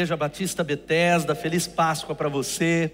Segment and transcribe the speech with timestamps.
[0.00, 2.90] Igreja Batista Betesda, feliz Páscoa para você.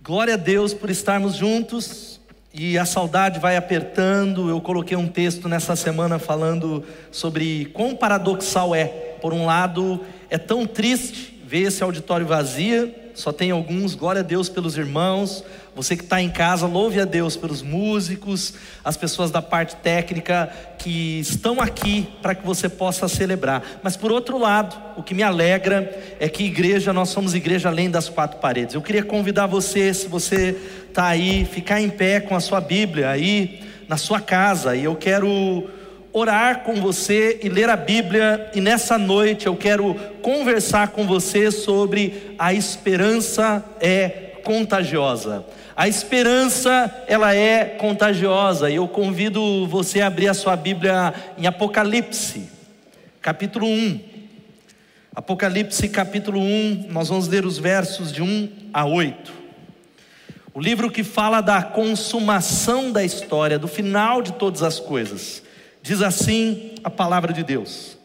[0.00, 2.20] Glória a Deus por estarmos juntos
[2.52, 4.48] e a saudade vai apertando.
[4.48, 8.84] Eu coloquei um texto nessa semana falando sobre quão paradoxal é.
[9.20, 10.00] Por um lado,
[10.30, 15.44] é tão triste ver esse auditório vazio, só tem alguns, glória a Deus pelos irmãos.
[15.74, 18.54] Você que está em casa, louve a Deus pelos músicos,
[18.84, 23.80] as pessoas da parte técnica que estão aqui para que você possa celebrar.
[23.82, 27.88] Mas por outro lado, o que me alegra é que igreja, nós somos igreja além
[27.88, 28.74] das quatro paredes.
[28.74, 30.56] Eu queria convidar você, se você
[30.88, 34.74] está aí, ficar em pé com a sua Bíblia aí na sua casa.
[34.74, 35.68] E eu quero
[36.14, 41.50] orar com você e ler a Bíblia, e nessa noite eu quero conversar com você
[41.50, 44.08] sobre a esperança é
[44.44, 45.44] contagiosa.
[45.74, 51.48] A esperança, ela é contagiosa, e eu convido você a abrir a sua Bíblia em
[51.48, 52.48] Apocalipse,
[53.20, 54.00] capítulo 1.
[55.16, 59.32] Apocalipse, capítulo 1, nós vamos ler os versos de 1 a 8.
[60.54, 65.42] O livro que fala da consumação da história, do final de todas as coisas.
[65.84, 67.98] Diz assim a palavra de Deus.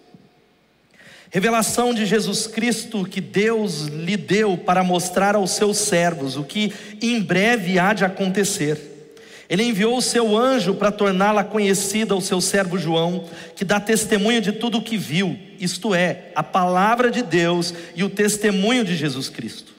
[1.31, 6.73] Revelação de Jesus Cristo que Deus lhe deu para mostrar aos seus servos o que
[7.01, 9.15] em breve há de acontecer.
[9.47, 13.23] Ele enviou o seu anjo para torná-la conhecida ao seu servo João,
[13.55, 18.03] que dá testemunho de tudo o que viu, isto é, a palavra de Deus e
[18.03, 19.78] o testemunho de Jesus Cristo.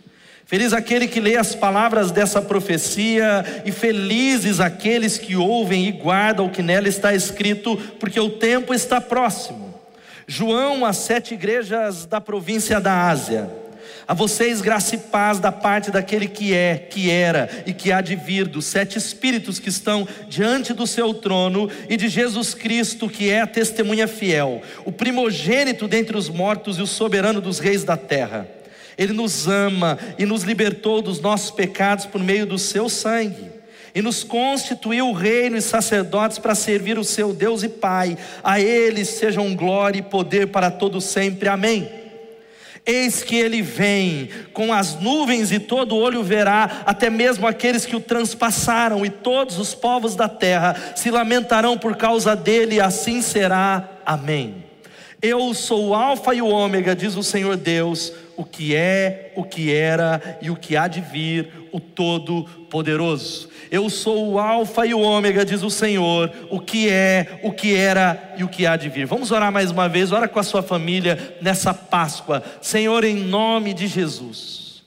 [0.50, 6.46] Feliz aquele que lê as palavras dessa profecia, e felizes aqueles que ouvem e guardam
[6.46, 9.72] o que nela está escrito, porque o tempo está próximo.
[10.26, 13.48] João, às sete igrejas da província da Ásia.
[14.08, 18.00] A vocês graça e paz da parte daquele que é, que era e que há
[18.00, 23.08] de vir, dos sete espíritos que estão diante do seu trono e de Jesus Cristo,
[23.08, 27.84] que é a testemunha fiel, o primogênito dentre os mortos e o soberano dos reis
[27.84, 28.58] da terra
[29.00, 33.50] ele nos ama e nos libertou dos nossos pecados por meio do seu sangue.
[33.94, 38.18] E nos constituiu reino e sacerdotes para servir o seu Deus e Pai.
[38.44, 41.48] A Ele sejam glória e poder para todos sempre.
[41.48, 41.88] Amém.
[42.84, 47.94] Eis que ele vem com as nuvens, e todo olho verá, até mesmo aqueles que
[47.94, 53.22] o transpassaram, e todos os povos da terra se lamentarão por causa dele, e assim
[53.22, 53.88] será.
[54.04, 54.64] Amém.
[55.22, 59.44] Eu sou o Alfa e o Ômega, diz o Senhor Deus, o que é, o
[59.44, 63.50] que era e o que há de vir, o Todo-Poderoso.
[63.70, 67.76] Eu sou o Alfa e o Ômega, diz o Senhor, o que é, o que
[67.76, 69.04] era e o que há de vir.
[69.04, 72.42] Vamos orar mais uma vez, ora com a sua família nessa Páscoa.
[72.62, 74.84] Senhor, em nome de Jesus.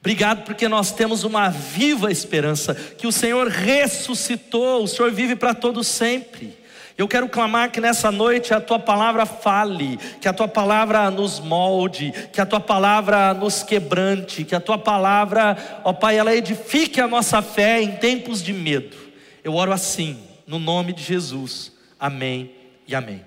[0.00, 5.52] Obrigado porque nós temos uma viva esperança, que o Senhor ressuscitou, o Senhor vive para
[5.52, 6.61] todo sempre.
[6.96, 11.40] Eu quero clamar que nessa noite a tua palavra fale, que a tua palavra nos
[11.40, 17.00] molde, que a tua palavra nos quebrante, que a tua palavra, ó Pai, ela edifique
[17.00, 18.96] a nossa fé em tempos de medo.
[19.42, 21.72] Eu oro assim, no nome de Jesus.
[21.98, 22.52] Amém
[22.86, 23.24] e amém.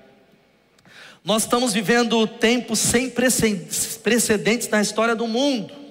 [1.24, 5.84] Nós estamos vivendo tempos sem precedentes na história do mundo.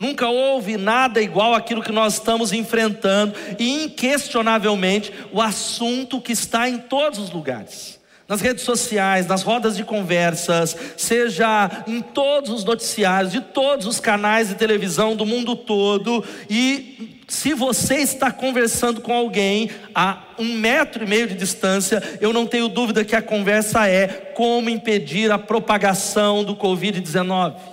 [0.00, 6.66] Nunca houve nada igual àquilo que nós estamos enfrentando, e inquestionavelmente o assunto que está
[6.66, 8.00] em todos os lugares.
[8.26, 14.00] Nas redes sociais, nas rodas de conversas, seja em todos os noticiários, de todos os
[14.00, 20.54] canais de televisão do mundo todo, e se você está conversando com alguém a um
[20.54, 25.30] metro e meio de distância, eu não tenho dúvida que a conversa é como impedir
[25.30, 27.69] a propagação do Covid-19.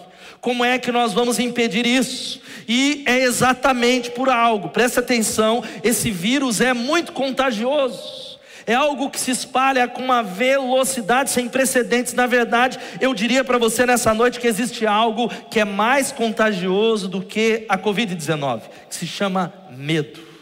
[0.47, 2.39] Como é que nós vamos impedir isso?
[2.69, 8.39] E é exatamente por algo, presta atenção: esse vírus é muito contagioso.
[8.65, 12.13] É algo que se espalha com uma velocidade sem precedentes.
[12.13, 17.09] Na verdade, eu diria para você nessa noite que existe algo que é mais contagioso
[17.09, 20.36] do que a Covid-19, que se chama medo.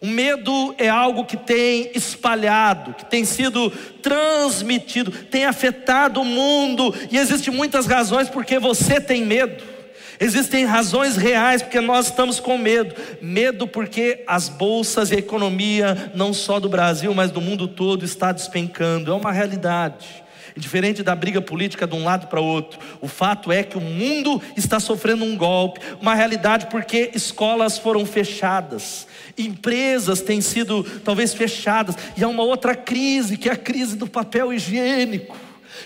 [0.00, 3.70] O medo é algo que tem espalhado, que tem sido
[4.02, 9.78] transmitido, tem afetado o mundo, e existem muitas razões porque você tem medo.
[10.20, 12.94] Existem razões reais porque nós estamos com medo.
[13.22, 18.04] Medo porque as bolsas e a economia, não só do Brasil, mas do mundo todo,
[18.04, 19.12] está despencando.
[19.12, 20.24] É uma realidade.
[20.56, 24.42] Diferente da briga política de um lado para outro, o fato é que o mundo
[24.56, 29.06] está sofrendo um golpe, uma realidade porque escolas foram fechadas,
[29.38, 34.06] empresas têm sido talvez fechadas, e há uma outra crise, que é a crise do
[34.06, 35.36] papel higiênico,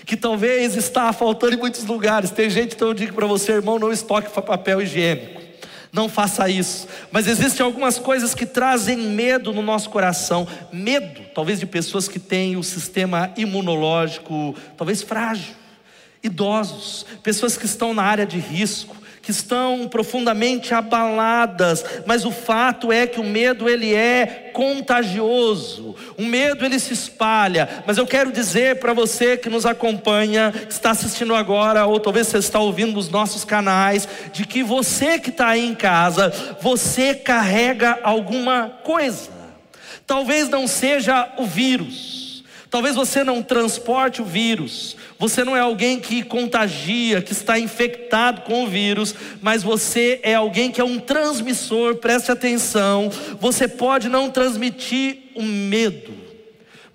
[0.05, 2.31] que talvez está faltando em muitos lugares.
[2.31, 5.41] Tem gente, então eu digo para você, irmão, não estoque papel higiênico.
[5.91, 6.87] Não faça isso.
[7.11, 10.47] Mas existem algumas coisas que trazem medo no nosso coração.
[10.71, 15.53] Medo, talvez, de pessoas que têm o sistema imunológico, talvez frágil.
[16.23, 22.91] idosos, pessoas que estão na área de risco, que estão profundamente abaladas, mas o fato
[22.91, 25.95] é que o medo ele é contagioso.
[26.17, 30.73] O medo ele se espalha, mas eu quero dizer para você que nos acompanha, que
[30.73, 35.29] está assistindo agora ou talvez você está ouvindo nos nossos canais, de que você que
[35.29, 36.29] está aí em casa,
[36.61, 39.31] você carrega alguma coisa.
[40.05, 42.23] Talvez não seja o vírus,
[42.73, 48.41] Talvez você não transporte o vírus, você não é alguém que contagia, que está infectado
[48.41, 53.09] com o vírus, mas você é alguém que é um transmissor, preste atenção.
[53.39, 56.11] Você pode não transmitir o medo,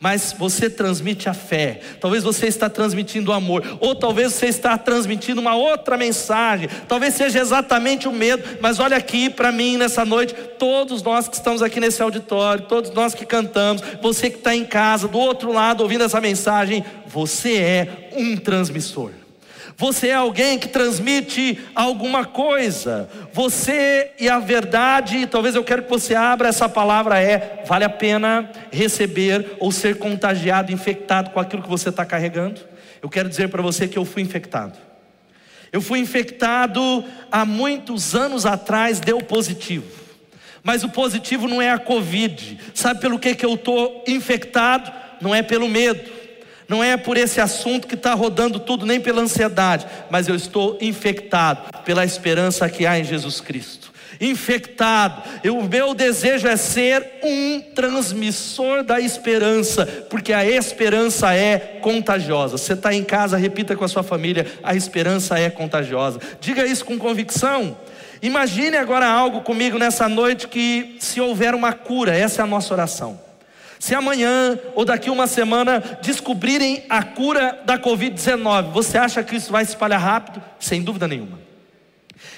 [0.00, 1.80] mas você transmite a fé.
[2.00, 6.68] Talvez você está transmitindo o amor, ou talvez você está transmitindo uma outra mensagem.
[6.86, 11.34] Talvez seja exatamente o medo, mas olha aqui para mim nessa noite, todos nós que
[11.34, 15.52] estamos aqui nesse auditório, todos nós que cantamos, você que está em casa, do outro
[15.52, 19.10] lado ouvindo essa mensagem, você é um transmissor.
[19.80, 23.08] Você é alguém que transmite alguma coisa.
[23.32, 27.88] Você e a verdade, talvez eu quero que você abra essa palavra é vale a
[27.88, 32.60] pena receber ou ser contagiado, infectado com aquilo que você está carregando.
[33.00, 34.76] Eu quero dizer para você que eu fui infectado.
[35.70, 39.86] Eu fui infectado há muitos anos atrás, deu positivo.
[40.60, 42.58] Mas o positivo não é a Covid.
[42.74, 44.92] Sabe pelo que, que eu estou infectado?
[45.20, 46.18] Não é pelo medo
[46.68, 50.76] não é por esse assunto que está rodando tudo, nem pela ansiedade, mas eu estou
[50.80, 53.88] infectado pela esperança que há em Jesus Cristo.
[54.20, 62.58] Infectado, o meu desejo é ser um transmissor da esperança, porque a esperança é contagiosa.
[62.58, 66.20] Você está em casa, repita com a sua família: a esperança é contagiosa.
[66.40, 67.76] Diga isso com convicção.
[68.20, 72.74] Imagine agora algo comigo nessa noite que, se houver uma cura, essa é a nossa
[72.74, 73.27] oração.
[73.78, 79.52] Se amanhã ou daqui uma semana descobrirem a cura da Covid-19, você acha que isso
[79.52, 80.42] vai se espalhar rápido?
[80.58, 81.38] Sem dúvida nenhuma.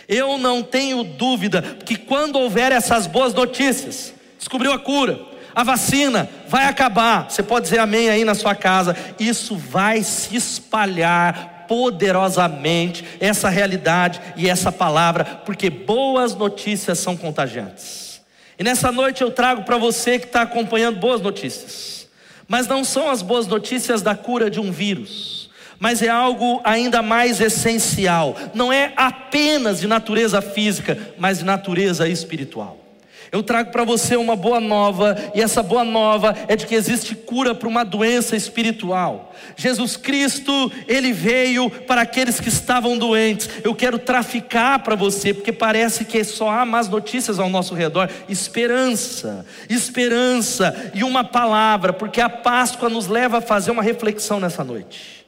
[0.07, 5.21] Eu não tenho dúvida que quando houver essas boas notícias, descobriu a cura,
[5.55, 10.37] a vacina vai acabar, você pode dizer amém aí na sua casa, isso vai se
[10.37, 18.10] espalhar poderosamente, essa realidade e essa palavra, porque boas notícias são contagiantes.
[18.61, 22.07] E nessa noite eu trago para você que está acompanhando boas notícias.
[22.47, 25.49] Mas não são as boas notícias da cura de um vírus,
[25.79, 28.37] mas é algo ainda mais essencial.
[28.53, 32.80] Não é apenas de natureza física, mas de natureza espiritual.
[33.33, 37.15] Eu trago para você uma boa nova, e essa boa nova é de que existe
[37.15, 39.33] cura para uma doença espiritual.
[39.57, 43.49] Jesus Cristo, ele veio para aqueles que estavam doentes.
[43.63, 48.11] Eu quero traficar para você, porque parece que só há más notícias ao nosso redor.
[48.29, 54.65] Esperança, esperança e uma palavra, porque a Páscoa nos leva a fazer uma reflexão nessa
[54.65, 55.25] noite.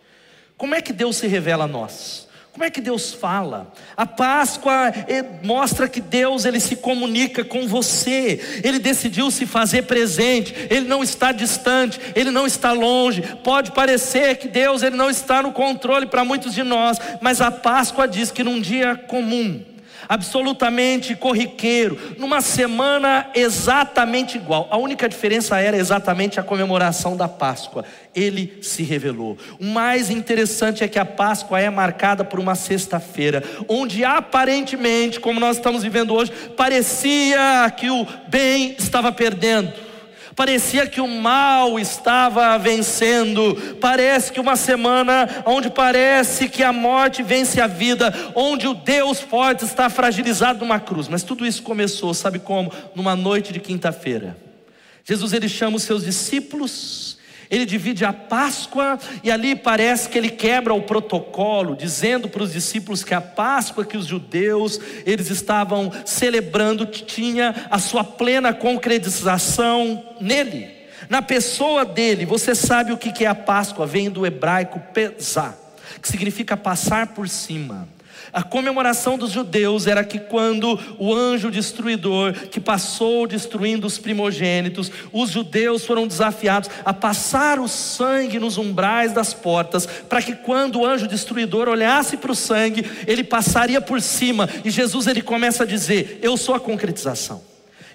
[0.56, 2.31] Como é que Deus se revela a nós?
[2.52, 3.72] Como é que Deus fala?
[3.96, 8.60] A Páscoa é, mostra que Deus ele se comunica com você.
[8.62, 10.54] Ele decidiu se fazer presente.
[10.68, 13.22] Ele não está distante, ele não está longe.
[13.42, 17.50] Pode parecer que Deus ele não está no controle para muitos de nós, mas a
[17.50, 19.64] Páscoa diz que num dia comum,
[20.08, 24.68] absolutamente corriqueiro, numa semana exatamente igual.
[24.70, 27.84] A única diferença era exatamente a comemoração da Páscoa.
[28.14, 29.38] Ele se revelou.
[29.58, 35.40] O mais interessante é que a Páscoa é marcada por uma sexta-feira, onde aparentemente, como
[35.40, 39.91] nós estamos vivendo hoje, parecia que o bem estava perdendo
[40.34, 43.76] Parecia que o mal estava vencendo.
[43.80, 49.20] Parece que uma semana onde parece que a morte vence a vida, onde o Deus
[49.20, 51.08] forte está fragilizado numa cruz.
[51.08, 52.72] Mas tudo isso começou, sabe como?
[52.94, 54.36] Numa noite de quinta-feira.
[55.04, 57.18] Jesus ele chama os seus discípulos
[57.52, 62.50] ele divide a Páscoa e ali parece que ele quebra o protocolo, dizendo para os
[62.50, 70.02] discípulos que a Páscoa que os judeus eles estavam celebrando tinha a sua plena concretização
[70.18, 70.70] nele,
[71.10, 72.24] na pessoa dele.
[72.24, 73.86] Você sabe o que é a Páscoa?
[73.86, 75.54] Vem do hebraico pesar,
[76.00, 77.86] que significa passar por cima.
[78.32, 84.90] A comemoração dos judeus era que quando o anjo destruidor, que passou destruindo os primogênitos,
[85.12, 90.80] os judeus foram desafiados a passar o sangue nos umbrais das portas, para que quando
[90.80, 94.48] o anjo destruidor olhasse para o sangue, ele passaria por cima.
[94.64, 97.42] E Jesus ele começa a dizer: Eu sou a concretização.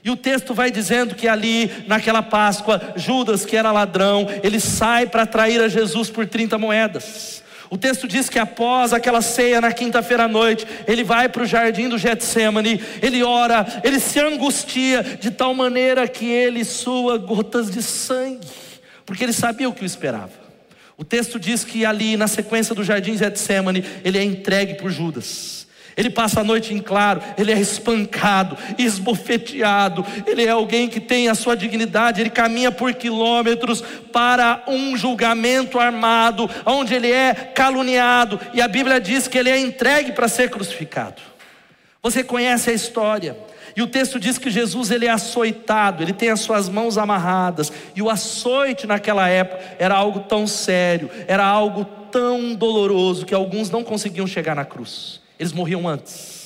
[0.03, 5.08] E o texto vai dizendo que ali, naquela Páscoa, Judas, que era ladrão, ele sai
[5.08, 7.44] para trair a Jesus por 30 moedas.
[7.69, 11.45] O texto diz que após aquela ceia na quinta-feira à noite, ele vai para o
[11.45, 17.69] jardim do Getsemane, ele ora, ele se angustia de tal maneira que ele sua gotas
[17.69, 18.47] de sangue,
[19.05, 20.47] porque ele sabia o que o esperava.
[20.97, 24.89] O texto diz que ali, na sequência do jardim de Getsemane, ele é entregue por
[24.89, 25.66] Judas.
[25.98, 31.27] Ele passa a noite em claro, ele é espancado, esbofeteado, ele é alguém que tem
[31.27, 33.82] a sua dignidade, ele caminha por quilômetros
[34.13, 39.60] para um julgamento armado, onde ele é caluniado, e a Bíblia diz que ele é
[39.60, 41.20] entregue para ser crucificado.
[42.04, 43.36] Você conhece a história.
[43.75, 47.72] E o texto diz que Jesus ele é açoitado, ele tem as suas mãos amarradas,
[47.96, 53.72] e o açoite naquela época era algo tão sério, era algo tão doloroso que alguns
[53.72, 55.25] não conseguiam chegar na cruz.
[55.39, 56.38] Eles morriam antes.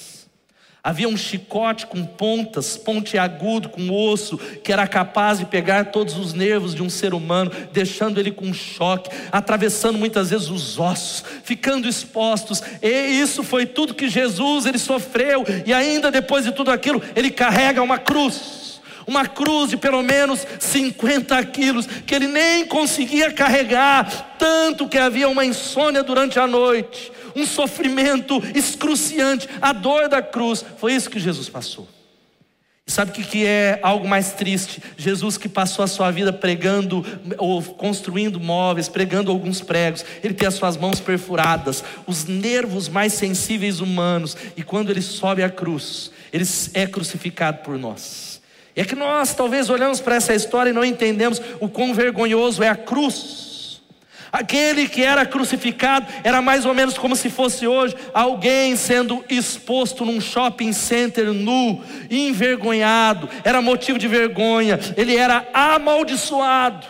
[0.84, 6.34] Havia um chicote com pontas, pontiagudo, com osso, que era capaz de pegar todos os
[6.34, 11.88] nervos de um ser humano, deixando ele com choque, atravessando muitas vezes os ossos, ficando
[11.88, 12.64] expostos.
[12.82, 17.30] E isso foi tudo que Jesus ele sofreu, e ainda depois de tudo aquilo, ele
[17.30, 18.82] carrega uma cruz.
[19.06, 25.30] Uma cruz de pelo menos 50 quilos, que ele nem conseguia carregar, tanto que havia
[25.30, 30.64] uma insônia durante a noite um sofrimento excruciante, a dor da cruz.
[30.78, 31.88] Foi isso que Jesus passou.
[32.86, 34.82] E sabe o que, é algo mais triste?
[34.98, 37.06] Jesus que passou a sua vida pregando
[37.38, 43.14] ou construindo móveis, pregando alguns pregos, ele tem as suas mãos perfuradas, os nervos mais
[43.14, 48.42] sensíveis humanos, e quando ele sobe a cruz, ele é crucificado por nós.
[48.76, 52.64] E é que nós talvez olhamos para essa história e não entendemos o quão vergonhoso
[52.64, 53.51] é a cruz.
[54.32, 60.06] Aquele que era crucificado era mais ou menos como se fosse hoje alguém sendo exposto
[60.06, 66.88] num shopping center nu, envergonhado, era motivo de vergonha, ele era amaldiçoado.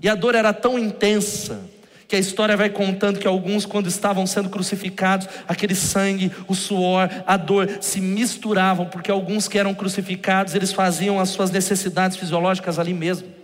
[0.00, 1.60] E a dor era tão intensa
[2.08, 7.08] que a história vai contando que alguns, quando estavam sendo crucificados, aquele sangue, o suor,
[7.26, 12.78] a dor se misturavam, porque alguns que eram crucificados, eles faziam as suas necessidades fisiológicas
[12.78, 13.37] ali mesmo.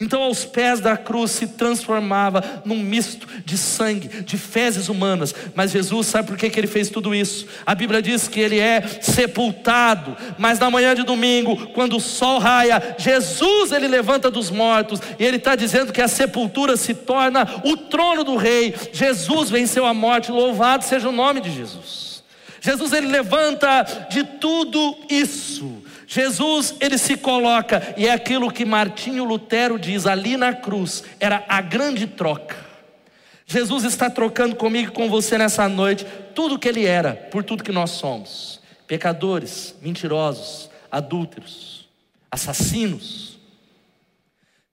[0.00, 5.34] Então, aos pés da cruz se transformava num misto de sangue, de fezes humanas.
[5.54, 7.46] Mas Jesus, sabe por que, que ele fez tudo isso?
[7.64, 12.38] A Bíblia diz que ele é sepultado, mas na manhã de domingo, quando o sol
[12.38, 17.46] raia, Jesus ele levanta dos mortos, e ele está dizendo que a sepultura se torna
[17.64, 18.74] o trono do rei.
[18.92, 22.22] Jesus venceu a morte, louvado seja o nome de Jesus.
[22.60, 29.24] Jesus ele levanta de tudo isso Jesus, ele se coloca, e é aquilo que Martinho
[29.24, 32.64] Lutero diz ali na cruz, era a grande troca.
[33.44, 37.62] Jesus está trocando comigo e com você nessa noite tudo que ele era por tudo
[37.62, 41.88] que nós somos: pecadores, mentirosos, adúlteros,
[42.30, 43.38] assassinos,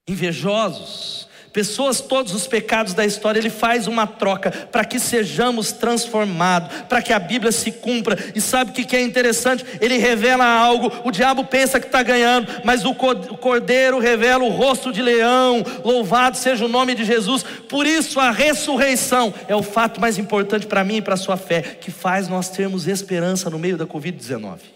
[0.08, 6.82] invejosos, pessoas, todos os pecados da história, ele faz uma troca para que sejamos transformados,
[6.90, 8.18] para que a Bíblia se cumpra.
[8.34, 9.64] E sabe o que é interessante?
[9.80, 14.92] Ele revela algo, o diabo pensa que está ganhando, mas o cordeiro revela o rosto
[14.92, 15.64] de leão.
[15.84, 17.44] Louvado seja o nome de Jesus.
[17.70, 21.38] Por isso, a ressurreição é o fato mais importante para mim e para a sua
[21.38, 24.73] fé, que faz nós termos esperança no meio da Covid-19.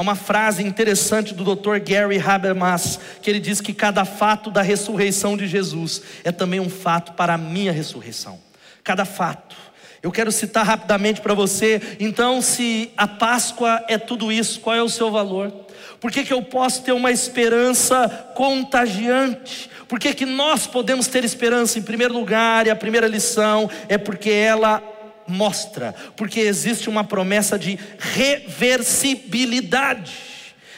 [0.00, 1.78] Há uma frase interessante do Dr.
[1.78, 6.70] Gary Habermas, que ele diz que cada fato da ressurreição de Jesus é também um
[6.70, 8.40] fato para a minha ressurreição.
[8.82, 9.54] Cada fato.
[10.02, 14.82] Eu quero citar rapidamente para você, então, se a Páscoa é tudo isso, qual é
[14.82, 15.52] o seu valor?
[16.00, 19.68] Por que, que eu posso ter uma esperança contagiante?
[19.86, 21.78] Por que, que nós podemos ter esperança?
[21.78, 24.82] Em primeiro lugar, e a primeira lição é porque ela
[25.30, 30.12] mostra, porque existe uma promessa de reversibilidade.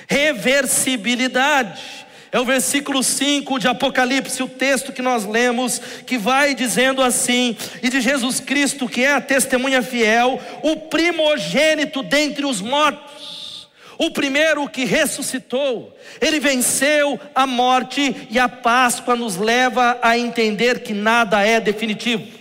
[0.07, 1.83] Reversibilidade.
[2.31, 7.55] É o versículo 5 de Apocalipse, o texto que nós lemos, que vai dizendo assim:
[7.83, 13.69] E de Jesus Cristo, que é a testemunha fiel, o primogênito dentre os mortos,
[13.99, 20.81] o primeiro que ressuscitou, ele venceu a morte, e a Páscoa nos leva a entender
[20.81, 22.41] que nada é definitivo.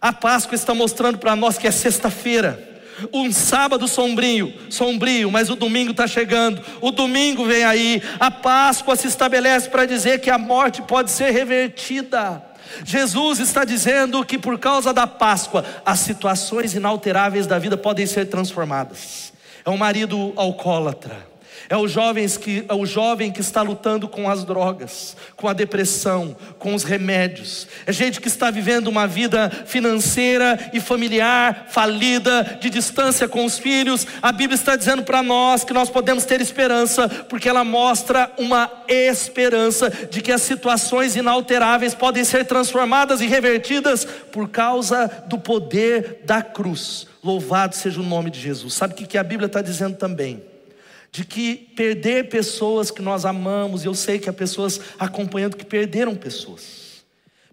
[0.00, 2.68] A Páscoa está mostrando para nós que é sexta-feira.
[3.12, 6.62] Um sábado sombrio, sombrio, mas o domingo está chegando.
[6.80, 8.02] O domingo vem aí.
[8.18, 12.42] A Páscoa se estabelece para dizer que a morte pode ser revertida.
[12.84, 18.26] Jesus está dizendo que por causa da Páscoa, as situações inalteráveis da vida podem ser
[18.26, 19.32] transformadas.
[19.64, 21.29] É um marido alcoólatra
[21.68, 25.52] é o, jovens que, é o jovem que está lutando com as drogas, com a
[25.52, 27.66] depressão, com os remédios.
[27.86, 33.58] É gente que está vivendo uma vida financeira e familiar falida, de distância com os
[33.58, 34.06] filhos.
[34.22, 38.70] A Bíblia está dizendo para nós que nós podemos ter esperança, porque ela mostra uma
[38.88, 46.22] esperança de que as situações inalteráveis podem ser transformadas e revertidas por causa do poder
[46.24, 47.06] da cruz.
[47.22, 48.74] Louvado seja o nome de Jesus.
[48.74, 50.49] Sabe o que a Bíblia está dizendo também?
[51.12, 56.14] De que perder pessoas que nós amamos, eu sei que há pessoas acompanhando que perderam
[56.14, 56.80] pessoas.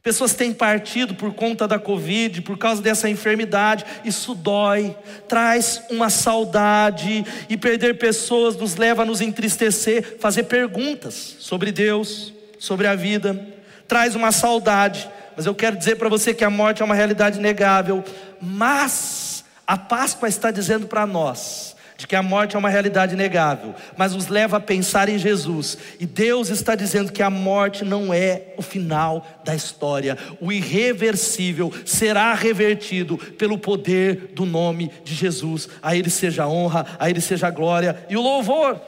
[0.03, 3.83] Pessoas têm partido por conta da Covid, por causa dessa enfermidade.
[4.05, 4.95] Isso dói,
[5.27, 12.31] traz uma saudade, e perder pessoas nos leva a nos entristecer, fazer perguntas sobre Deus,
[12.59, 13.47] sobre a vida,
[13.87, 15.09] traz uma saudade.
[15.35, 18.03] Mas eu quero dizer para você que a morte é uma realidade negável,
[18.39, 23.73] mas a Páscoa está dizendo para nós de que a morte é uma realidade negável,
[23.97, 25.77] mas nos leva a pensar em Jesus.
[25.99, 30.15] E Deus está dizendo que a morte não é o final da história.
[30.39, 35.67] O irreversível será revertido pelo poder do nome de Jesus.
[35.81, 38.79] A Ele seja a honra, a Ele seja a glória e o louvor.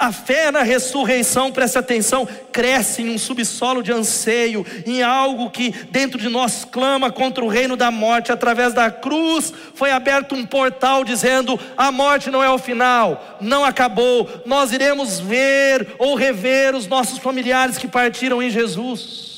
[0.00, 5.70] A fé na ressurreição, preste atenção, cresce em um subsolo de anseio, em algo que
[5.90, 8.32] dentro de nós clama contra o reino da morte.
[8.32, 13.62] Através da cruz foi aberto um portal dizendo: a morte não é o final, não
[13.62, 14.26] acabou.
[14.46, 19.29] Nós iremos ver ou rever os nossos familiares que partiram em Jesus.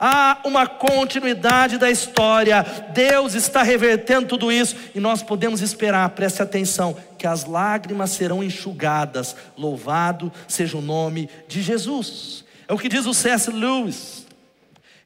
[0.00, 2.64] Há uma continuidade da história.
[2.94, 8.44] Deus está revertendo tudo isso e nós podemos esperar, preste atenção, que as lágrimas serão
[8.44, 9.34] enxugadas.
[9.56, 12.44] Louvado seja o nome de Jesus.
[12.68, 13.50] É o que diz o C.S.
[13.50, 14.26] Lewis.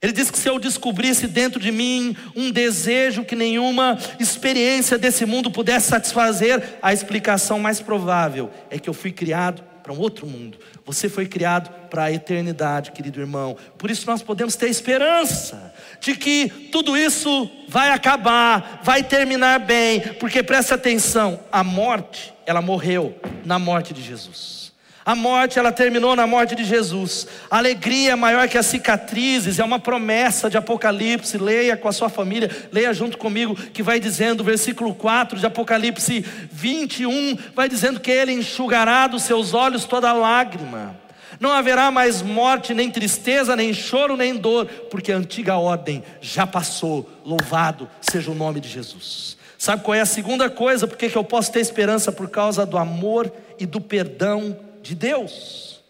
[0.02, 5.24] Ele diz que se eu descobrisse dentro de mim um desejo que nenhuma experiência desse
[5.24, 10.26] mundo pudesse satisfazer, a explicação mais provável é que eu fui criado para um outro
[10.26, 10.58] mundo.
[10.84, 13.56] Você foi criado para a eternidade, querido irmão.
[13.78, 20.00] Por isso nós podemos ter esperança de que tudo isso vai acabar, vai terminar bem,
[20.14, 24.61] porque preste atenção, a morte, ela morreu na morte de Jesus.
[25.04, 27.26] A morte, ela terminou na morte de Jesus.
[27.50, 31.38] A alegria é maior que as cicatrizes, é uma promessa de Apocalipse.
[31.38, 36.24] Leia com a sua família, leia junto comigo, que vai dizendo, versículo 4 de Apocalipse
[36.52, 40.96] 21, vai dizendo que Ele enxugará dos seus olhos toda lágrima.
[41.40, 46.46] Não haverá mais morte, nem tristeza, nem choro, nem dor, porque a antiga ordem já
[46.46, 47.10] passou.
[47.24, 49.36] Louvado seja o nome de Jesus.
[49.58, 50.86] Sabe qual é a segunda coisa?
[50.86, 55.80] Porque que eu posso ter esperança por causa do amor e do perdão de Deus.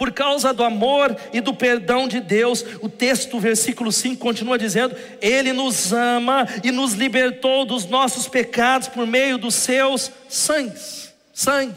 [0.00, 4.96] Por causa do amor e do perdão de Deus, o texto, versículo 5, continua dizendo:
[5.20, 11.12] Ele nos ama e nos libertou dos nossos pecados por meio dos seus sangues.
[11.34, 11.74] Sangue.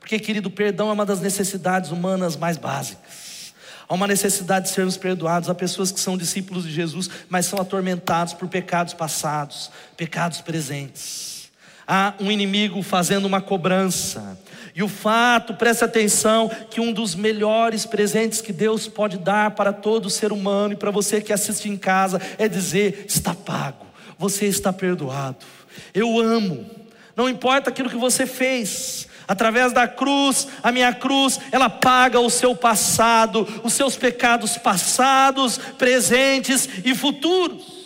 [0.00, 3.52] Porque, querido, perdão é uma das necessidades humanas mais básicas.
[3.86, 5.50] Há uma necessidade de sermos perdoados.
[5.50, 11.37] Há pessoas que são discípulos de Jesus, mas são atormentados por pecados passados, pecados presentes.
[11.90, 14.38] Há um inimigo fazendo uma cobrança.
[14.74, 19.72] E o fato, preste atenção, que um dos melhores presentes que Deus pode dar para
[19.72, 23.86] todo ser humano e para você que assiste em casa é dizer: está pago,
[24.18, 25.38] você está perdoado.
[25.94, 26.64] Eu amo,
[27.16, 32.28] não importa aquilo que você fez, através da cruz, a minha cruz, ela paga o
[32.28, 37.77] seu passado, os seus pecados passados, presentes e futuros.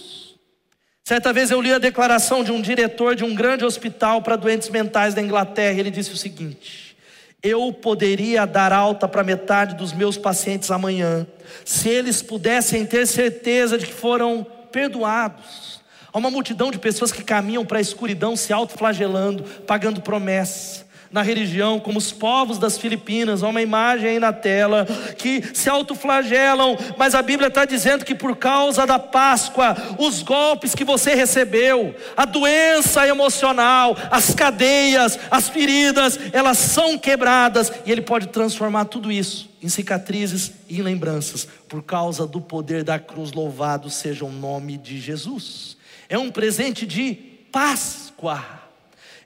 [1.05, 4.69] Certa vez eu li a declaração de um diretor de um grande hospital para doentes
[4.69, 6.97] mentais da Inglaterra, ele disse o seguinte:
[7.43, 11.27] eu poderia dar alta para metade dos meus pacientes amanhã,
[11.65, 15.83] se eles pudessem ter certeza de que foram perdoados.
[16.13, 21.21] Há uma multidão de pessoas que caminham para a escuridão se autoflagelando, pagando promessas na
[21.21, 24.87] religião, como os povos das Filipinas, há uma imagem aí na tela,
[25.19, 30.75] que se autoflagelam, mas a Bíblia está dizendo que por causa da Páscoa, os golpes
[30.75, 38.03] que você recebeu, a doença emocional, as cadeias, as feridas, elas são quebradas, e Ele
[38.03, 43.33] pode transformar tudo isso em cicatrizes e em lembranças, por causa do poder da cruz,
[43.33, 45.77] louvado seja o nome de Jesus.
[46.09, 47.15] É um presente de
[47.53, 48.62] Páscoa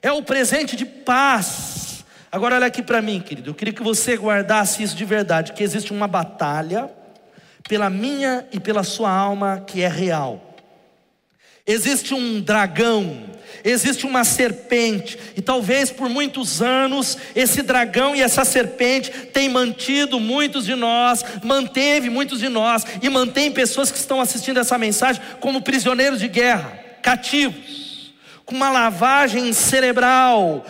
[0.01, 2.05] é o presente de paz.
[2.31, 5.63] Agora olha aqui para mim, querido, eu queria que você guardasse isso de verdade, que
[5.63, 6.89] existe uma batalha
[7.67, 10.43] pela minha e pela sua alma que é real.
[11.65, 13.23] Existe um dragão,
[13.63, 20.19] existe uma serpente, e talvez por muitos anos esse dragão e essa serpente tem mantido
[20.19, 25.21] muitos de nós, manteve muitos de nós e mantém pessoas que estão assistindo essa mensagem
[25.39, 27.86] como prisioneiros de guerra, cativos
[28.47, 30.65] com uma lavagem cerebral,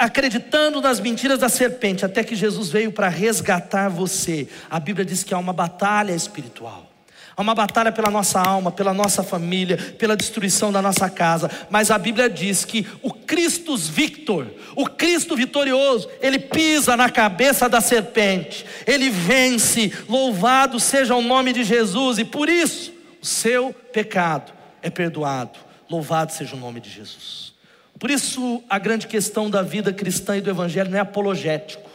[0.00, 4.48] acreditando nas mentiras da serpente, até que Jesus veio para resgatar você.
[4.68, 6.90] A Bíblia diz que há uma batalha espiritual.
[7.36, 11.48] Há uma batalha pela nossa alma, pela nossa família, pela destruição da nossa casa.
[11.70, 17.68] Mas a Bíblia diz que o Cristo Victor, o Cristo vitorioso, ele pisa na cabeça
[17.68, 19.92] da serpente, ele vence.
[20.08, 25.64] Louvado seja o nome de Jesus, e por isso o seu pecado é perdoado.
[25.94, 27.52] Louvado seja o nome de Jesus.
[28.00, 31.88] Por isso, a grande questão da vida cristã e do Evangelho não é apologético,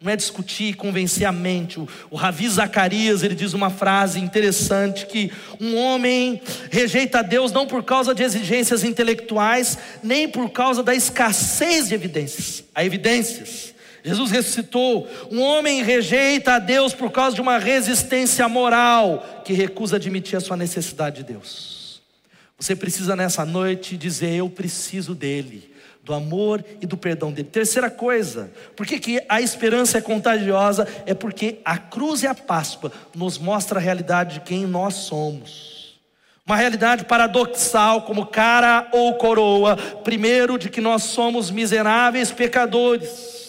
[0.00, 1.80] não é discutir, convencer a mente.
[1.80, 7.66] O, o Ravi Zacarias, ele diz uma frase interessante que um homem rejeita Deus não
[7.66, 12.62] por causa de exigências intelectuais, nem por causa da escassez de evidências.
[12.72, 13.74] Há evidências.
[14.04, 15.08] Jesus ressuscitou.
[15.28, 20.40] Um homem rejeita a Deus por causa de uma resistência moral que recusa admitir a
[20.40, 21.79] sua necessidade de Deus.
[22.60, 25.70] Você precisa nessa noite dizer: Eu preciso dele
[26.02, 27.48] do amor e do perdão dele.
[27.50, 30.86] Terceira coisa, por que, a esperança é contagiosa?
[31.06, 35.98] É porque a cruz e a Páscoa nos mostra a realidade de quem nós somos.
[36.44, 39.76] Uma realidade paradoxal, como cara ou coroa.
[39.76, 43.39] Primeiro, de que nós somos miseráveis pecadores.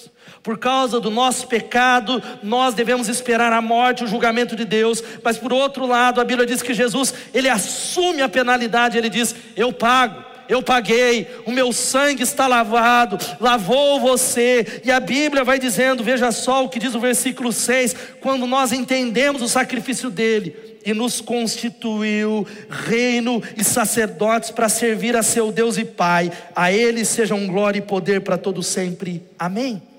[0.44, 5.04] Por causa do nosso pecado, nós devemos esperar a morte, o julgamento de Deus.
[5.24, 9.36] Mas por outro lado, a Bíblia diz que Jesus, ele assume a penalidade, ele diz:
[9.56, 14.82] "Eu pago" eu paguei, o meu sangue está lavado, lavou você.
[14.84, 18.74] E a Bíblia vai dizendo, veja só o que diz o versículo 6: quando nós
[18.74, 20.54] entendemos o sacrifício dele
[20.86, 27.06] e nos constituiu reino e sacerdotes para servir a seu Deus e Pai, a ele
[27.06, 29.24] sejam glória e poder para todo sempre.
[29.40, 29.91] Amém.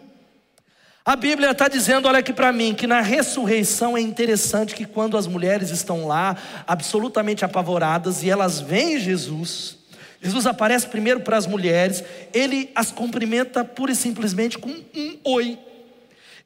[1.05, 5.17] A Bíblia está dizendo, olha aqui para mim, que na ressurreição é interessante que quando
[5.17, 9.79] as mulheres estão lá, absolutamente apavoradas, e elas veem Jesus,
[10.23, 15.59] Jesus aparece primeiro para as mulheres, ele as cumprimenta pura e simplesmente com um oi.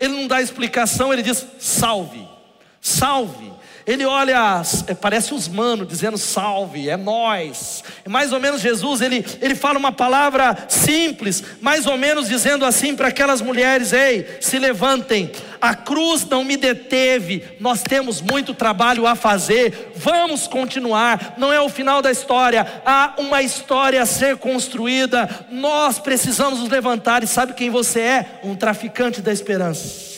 [0.00, 2.26] Ele não dá explicação, ele diz: salve,
[2.80, 3.52] salve.
[3.86, 7.84] Ele olha, é, parece os manos dizendo salve, é nós.
[8.08, 12.96] Mais ou menos Jesus, ele, ele fala uma palavra simples, mais ou menos dizendo assim
[12.96, 19.06] para aquelas mulheres: ei, se levantem, a cruz não me deteve, nós temos muito trabalho
[19.06, 24.36] a fazer, vamos continuar, não é o final da história, há uma história a ser
[24.36, 28.40] construída, nós precisamos nos levantar, e sabe quem você é?
[28.42, 30.15] Um traficante da esperança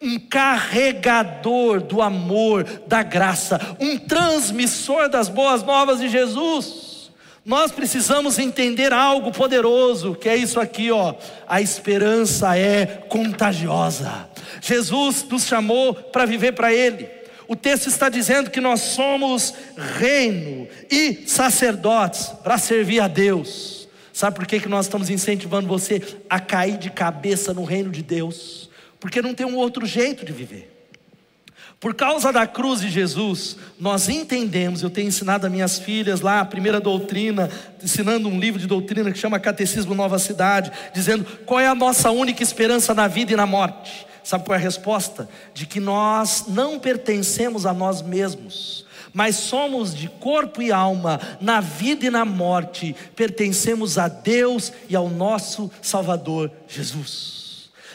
[0.00, 7.10] um carregador do amor, da graça, um transmissor das boas novas de Jesus.
[7.44, 11.14] Nós precisamos entender algo poderoso, que é isso aqui, ó.
[11.48, 14.28] A esperança é contagiosa.
[14.60, 17.08] Jesus nos chamou para viver para Ele.
[17.48, 19.52] O texto está dizendo que nós somos
[19.98, 23.88] reino e sacerdotes para servir a Deus.
[24.12, 28.02] Sabe por que, que nós estamos incentivando você a cair de cabeça no reino de
[28.02, 28.69] Deus?
[29.00, 30.76] Porque não tem um outro jeito de viver.
[31.80, 36.40] Por causa da cruz de Jesus, nós entendemos, eu tenho ensinado a minhas filhas lá
[36.40, 37.48] a primeira doutrina,
[37.82, 42.10] ensinando um livro de doutrina que chama Catecismo Nova Cidade, dizendo qual é a nossa
[42.10, 44.06] única esperança na vida e na morte.
[44.22, 45.26] Sabe qual é a resposta?
[45.54, 48.84] De que nós não pertencemos a nós mesmos,
[49.14, 54.94] mas somos de corpo e alma, na vida e na morte, pertencemos a Deus e
[54.94, 57.39] ao nosso Salvador Jesus.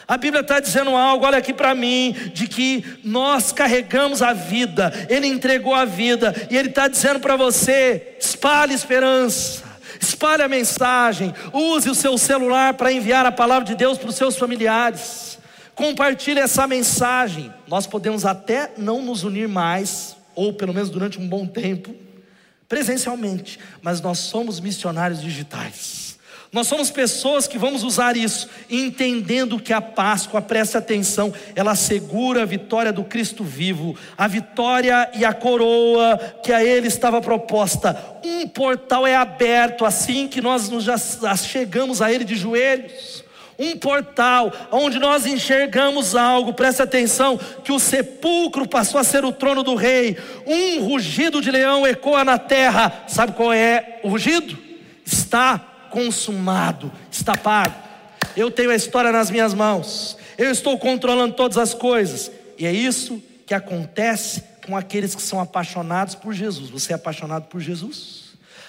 [0.08, 4.92] A Bíblia está dizendo algo, olha aqui para mim, de que nós carregamos a vida,
[5.08, 9.64] Ele entregou a vida, e Ele está dizendo para você: espalhe esperança,
[10.00, 14.14] espalhe a mensagem, use o seu celular para enviar a palavra de Deus para os
[14.14, 15.40] seus familiares,
[15.74, 17.52] compartilhe essa mensagem.
[17.66, 21.92] Nós podemos até não nos unir mais, ou pelo menos durante um bom tempo,
[22.68, 25.95] presencialmente, mas nós somos missionários digitais.
[26.52, 32.42] Nós somos pessoas que vamos usar isso, entendendo que a Páscoa, preste atenção, ela assegura
[32.42, 38.18] a vitória do Cristo vivo, a vitória e a coroa que a Ele estava proposta.
[38.24, 40.86] Um portal é aberto assim que nós nos
[41.44, 43.24] chegamos a Ele de joelhos.
[43.58, 49.32] Um portal onde nós enxergamos algo, preste atenção, que o sepulcro passou a ser o
[49.32, 54.58] trono do rei, um rugido de leão ecoa na terra, sabe qual é o rugido?
[55.06, 57.74] Está consumado, está pago.
[58.36, 62.72] Eu tenho a história nas minhas mãos, eu estou controlando todas as coisas, e é
[62.72, 66.68] isso que acontece com aqueles que são apaixonados por Jesus.
[66.70, 68.26] Você é apaixonado por Jesus?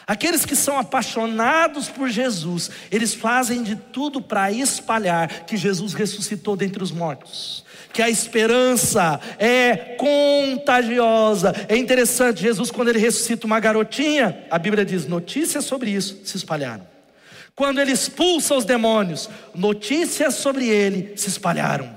[0.07, 6.55] Aqueles que são apaixonados por Jesus, eles fazem de tudo para espalhar que Jesus ressuscitou
[6.55, 7.65] dentre os mortos.
[7.91, 11.53] Que a esperança é contagiosa.
[11.67, 16.37] É interessante, Jesus, quando ele ressuscita uma garotinha, a Bíblia diz: notícias sobre isso se
[16.37, 16.87] espalharam.
[17.57, 21.89] Quando ele expulsa os demônios, notícias sobre ele se espalharam.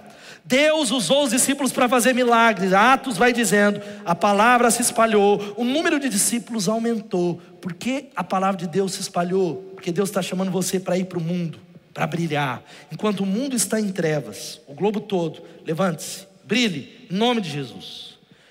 [0.43, 2.73] Deus usou os discípulos para fazer milagres.
[2.73, 7.43] Atos vai dizendo: a palavra se espalhou, o número de discípulos aumentou.
[7.61, 9.57] Por que a palavra de Deus se espalhou?
[9.75, 11.59] Porque Deus está chamando você para ir para o mundo,
[11.93, 12.63] para brilhar.
[12.91, 18.10] Enquanto o mundo está em trevas, o globo todo, levante-se, brilhe, em nome de Jesus.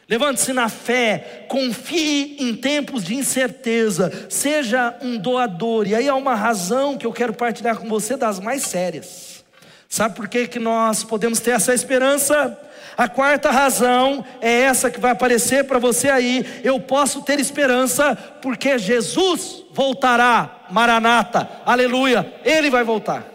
[0.09, 5.87] Levante-se na fé, confie em tempos de incerteza, seja um doador.
[5.87, 9.45] E aí há uma razão que eu quero partilhar com você das mais sérias.
[9.87, 12.59] Sabe por que, que nós podemos ter essa esperança?
[12.97, 16.43] A quarta razão é essa que vai aparecer para você aí.
[16.63, 20.65] Eu posso ter esperança porque Jesus voltará.
[20.71, 22.33] Maranata, aleluia.
[22.43, 23.25] Ele vai voltar.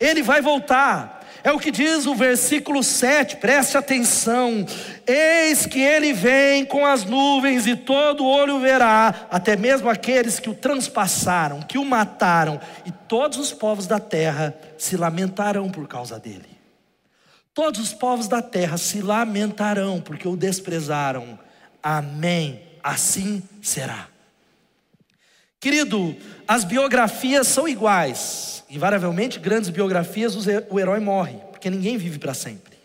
[0.00, 1.23] Ele vai voltar.
[1.44, 4.64] É o que diz o versículo 7, preste atenção.
[5.06, 10.48] Eis que ele vem com as nuvens e todo olho verá, até mesmo aqueles que
[10.48, 16.18] o transpassaram, que o mataram, e todos os povos da terra se lamentarão por causa
[16.18, 16.48] dele.
[17.52, 21.38] Todos os povos da terra se lamentarão porque o desprezaram.
[21.82, 22.62] Amém.
[22.82, 24.13] Assim será.
[25.64, 26.14] Querido,
[26.46, 30.34] as biografias são iguais Invariavelmente, grandes biografias,
[30.68, 32.76] o herói morre, porque ninguém vive para sempre.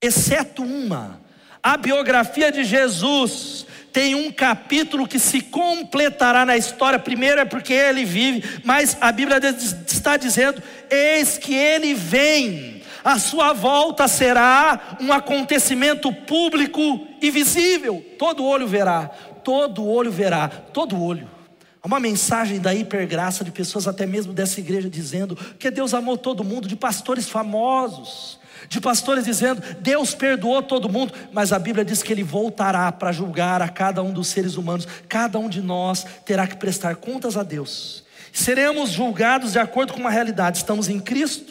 [0.00, 1.20] Exceto uma.
[1.60, 7.00] A biografia de Jesus tem um capítulo que se completará na história.
[7.00, 9.40] Primeiro é porque ele vive, mas a Bíblia
[9.88, 12.80] está dizendo: eis que ele vem.
[13.02, 18.04] A sua volta será um acontecimento público e visível.
[18.18, 19.08] Todo olho verá,
[19.42, 21.39] todo olho verá, todo olho.
[21.82, 26.18] Há uma mensagem da hipergraça de pessoas, até mesmo dessa igreja, dizendo que Deus amou
[26.18, 28.38] todo mundo, de pastores famosos,
[28.68, 33.12] de pastores dizendo Deus perdoou todo mundo, mas a Bíblia diz que Ele voltará para
[33.12, 37.36] julgar a cada um dos seres humanos, cada um de nós terá que prestar contas
[37.38, 41.50] a Deus, seremos julgados de acordo com uma realidade: estamos em Cristo,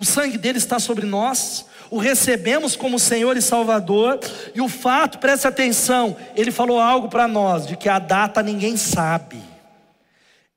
[0.00, 4.18] o sangue dele está sobre nós, o recebemos como Senhor e Salvador,
[4.52, 8.76] e o fato, preste atenção, ele falou algo para nós, de que a data ninguém
[8.76, 9.49] sabe.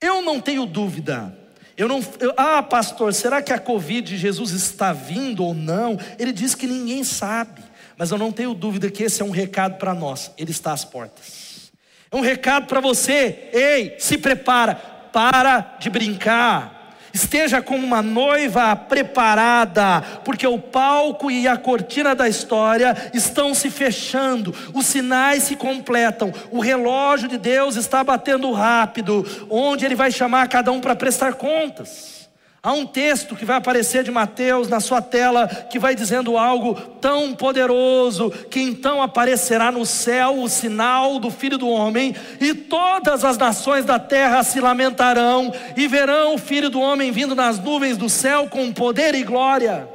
[0.04, 1.34] Eu não tenho dúvida.
[1.78, 5.98] Eu não, eu, ah, pastor, será que a Covid Jesus está vindo ou não?
[6.18, 7.62] Ele diz que ninguém sabe,
[7.96, 10.30] mas eu não tenho dúvida que esse é um recado para nós.
[10.36, 11.72] Ele está às portas.
[12.10, 13.48] É um recado para você.
[13.50, 16.73] Ei, se prepara, para de brincar.
[17.14, 23.70] Esteja como uma noiva preparada, porque o palco e a cortina da história estão se
[23.70, 30.10] fechando, os sinais se completam, o relógio de Deus está batendo rápido, onde Ele vai
[30.10, 32.23] chamar cada um para prestar contas.
[32.64, 36.74] Há um texto que vai aparecer de Mateus na sua tela que vai dizendo algo
[36.98, 43.22] tão poderoso que então aparecerá no céu o sinal do Filho do Homem e todas
[43.22, 47.98] as nações da terra se lamentarão e verão o Filho do Homem vindo nas nuvens
[47.98, 49.86] do céu com poder e glória.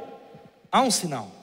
[0.70, 1.39] Há um sinal.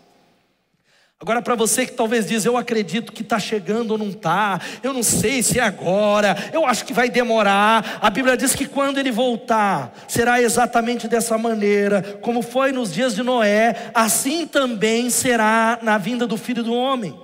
[1.19, 4.93] Agora, para você que talvez diz, eu acredito que está chegando ou não está, eu
[4.93, 7.97] não sei se é agora, eu acho que vai demorar.
[7.99, 13.15] A Bíblia diz que quando ele voltar, será exatamente dessa maneira, como foi nos dias
[13.15, 17.17] de Noé, assim também será na vinda do filho do homem.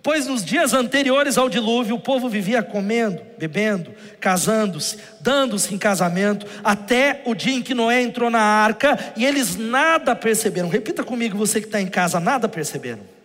[0.00, 6.46] Pois nos dias anteriores ao dilúvio, o povo vivia comendo, bebendo, casando-se, dando-se em casamento,
[6.62, 10.68] até o dia em que Noé entrou na arca e eles nada perceberam.
[10.68, 13.19] Repita comigo, você que está em casa, nada perceberam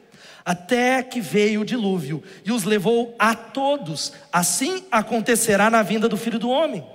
[0.46, 4.14] até que veio o dilúvio e os levou a todos.
[4.32, 6.86] Assim acontecerá na vinda do filho do homem.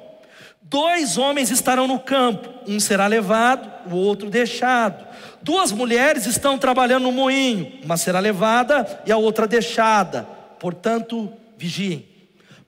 [0.63, 5.05] Dois homens estarão no campo, um será levado, o outro deixado.
[5.43, 10.23] Duas mulheres estão trabalhando no moinho, uma será levada e a outra deixada.
[10.61, 12.07] Portanto, vigiem,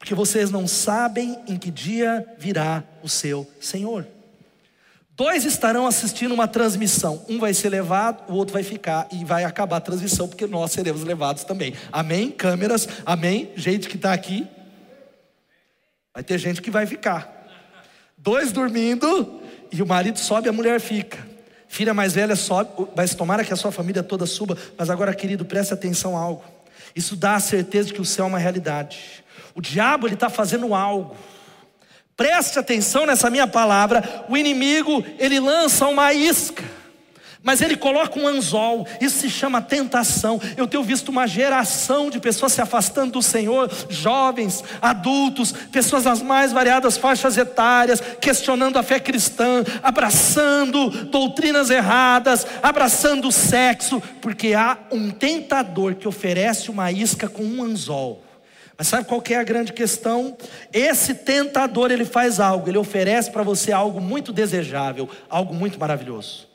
[0.00, 4.04] porque vocês não sabem em que dia virá o seu Senhor.
[5.14, 7.24] Dois estarão assistindo uma transmissão.
[7.28, 10.72] Um vai ser levado, o outro vai ficar e vai acabar a transmissão, porque nós
[10.72, 11.74] seremos levados também.
[11.92, 12.30] Amém?
[12.30, 13.50] Câmeras, amém?
[13.54, 14.46] Gente que está aqui.
[16.14, 17.30] Vai ter gente que vai ficar.
[18.16, 21.18] Dois dormindo e o marido sobe a mulher fica.
[21.68, 24.56] Filha mais velha sobe, mas tomara que a sua família toda suba.
[24.78, 26.44] Mas agora, querido, preste atenção a algo.
[26.96, 29.24] Isso dá a certeza de que o céu é uma realidade.
[29.54, 31.14] O diabo ele está fazendo algo
[32.22, 34.24] Preste atenção nessa minha palavra.
[34.28, 36.62] O inimigo, ele lança uma isca,
[37.42, 38.86] mas ele coloca um anzol.
[39.00, 40.40] Isso se chama tentação.
[40.56, 46.22] Eu tenho visto uma geração de pessoas se afastando do Senhor, jovens, adultos, pessoas das
[46.22, 54.54] mais variadas faixas etárias, questionando a fé cristã, abraçando doutrinas erradas, abraçando o sexo, porque
[54.54, 58.22] há um tentador que oferece uma isca com um anzol.
[58.76, 60.36] Mas sabe qual é a grande questão?
[60.72, 66.48] Esse tentador, ele faz algo, ele oferece para você algo muito desejável, algo muito maravilhoso.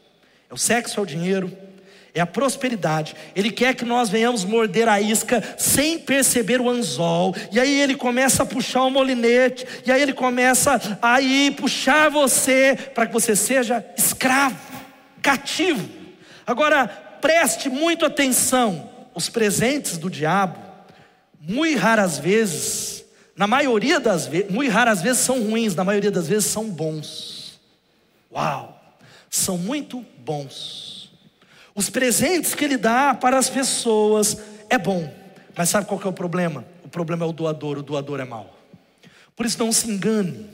[0.50, 1.56] É o sexo, é o dinheiro,
[2.14, 3.16] é a prosperidade.
[3.36, 7.36] Ele quer que nós venhamos morder a isca sem perceber o anzol.
[7.52, 12.10] E aí ele começa a puxar o molinete, e aí ele começa a ir puxar
[12.10, 14.58] você para que você seja escravo,
[15.22, 15.88] cativo.
[16.46, 16.88] Agora,
[17.22, 18.90] preste muito atenção.
[19.14, 20.67] Os presentes do diabo
[21.48, 23.06] muito raras vezes,
[23.36, 27.60] na maioria das vezes, muito raras vezes são ruins, na maioria das vezes são bons.
[28.32, 28.78] Uau!
[29.30, 31.12] são muito bons.
[31.76, 34.38] Os presentes que ele dá para as pessoas
[34.70, 35.12] é bom,
[35.56, 36.66] mas sabe qual é o problema?
[36.84, 38.58] O problema é o doador, o doador é mau.
[39.36, 40.50] Por isso não se engane.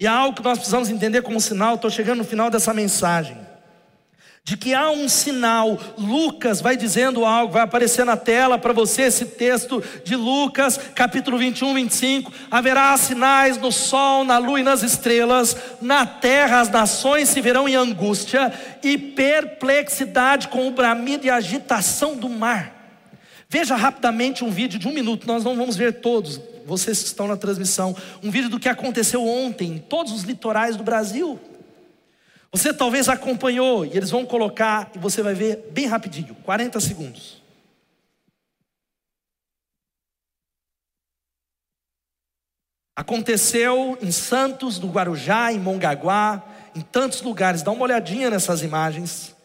[0.00, 3.36] E há algo que nós precisamos entender como sinal, estou chegando no final dessa mensagem
[4.46, 5.76] de que há um sinal.
[5.98, 11.36] Lucas vai dizendo algo, vai aparecer na tela para você esse texto de Lucas, capítulo
[11.36, 12.32] 21, 25.
[12.48, 17.68] Haverá sinais no sol, na lua e nas estrelas, na terra as nações se verão
[17.68, 18.52] em angústia
[18.84, 22.72] e perplexidade com o bramido e agitação do mar.
[23.48, 27.26] Veja rapidamente um vídeo de um minuto, nós não vamos ver todos, vocês que estão
[27.26, 31.40] na transmissão, um vídeo do que aconteceu ontem em todos os litorais do Brasil.
[32.52, 37.42] Você talvez acompanhou e eles vão colocar e você vai ver bem rapidinho 40 segundos.
[42.96, 46.42] Aconteceu em Santos, no Guarujá, em Mongaguá,
[46.74, 47.62] em tantos lugares.
[47.62, 49.36] Dá uma olhadinha nessas imagens.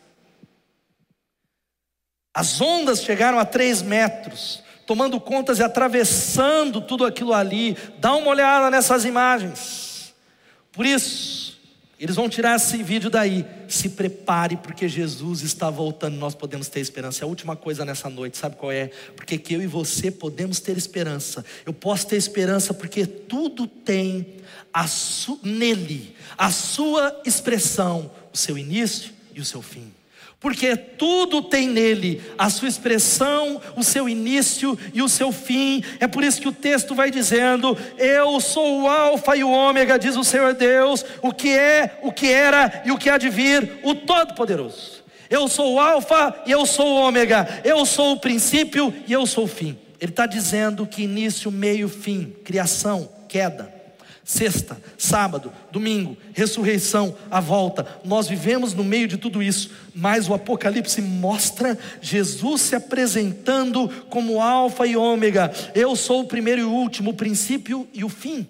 [2.33, 7.77] As ondas chegaram a três metros, tomando contas e atravessando tudo aquilo ali.
[7.99, 10.13] Dá uma olhada nessas imagens.
[10.71, 11.59] Por isso,
[12.01, 13.45] eles vão tirar esse vídeo daí.
[13.67, 16.17] Se prepare, porque Jesus está voltando.
[16.17, 17.23] Nós podemos ter esperança.
[17.23, 18.87] É a última coisa nessa noite, sabe qual é?
[19.15, 21.45] Porque que eu e você podemos ter esperança.
[21.63, 24.25] Eu posso ter esperança porque tudo tem
[24.73, 24.87] a
[25.43, 29.91] nele a sua expressão, o seu início e o seu fim
[30.41, 35.83] porque tudo tem nele a sua expressão, o seu início e o seu fim.
[35.99, 39.99] É por isso que o texto vai dizendo: Eu sou o Alfa e o Ômega,
[39.99, 43.29] diz o Senhor Deus, o que é, o que era e o que há de
[43.29, 45.03] vir, o Todo-Poderoso.
[45.29, 49.27] Eu sou o Alfa e eu sou o Ômega, eu sou o princípio e eu
[49.27, 49.77] sou o fim.
[49.99, 53.80] Ele está dizendo que início, meio, fim, criação, queda
[54.23, 57.99] Sexta, sábado, domingo, ressurreição, a volta.
[58.05, 64.41] Nós vivemos no meio de tudo isso, mas o Apocalipse mostra Jesus se apresentando como
[64.41, 65.51] Alfa e Ômega.
[65.73, 68.47] Eu sou o primeiro e o último, o princípio e o fim.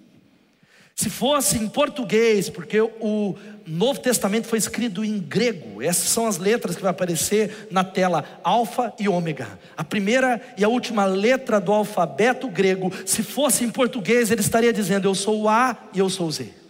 [0.94, 3.34] Se fosse em português, porque o
[3.66, 8.24] Novo Testamento foi escrito em grego, essas são as letras que vai aparecer na tela,
[8.42, 9.58] alfa e ômega.
[9.76, 14.72] A primeira e a última letra do alfabeto grego, se fosse em português, ele estaria
[14.72, 16.62] dizendo: Eu sou o A e eu sou o Z.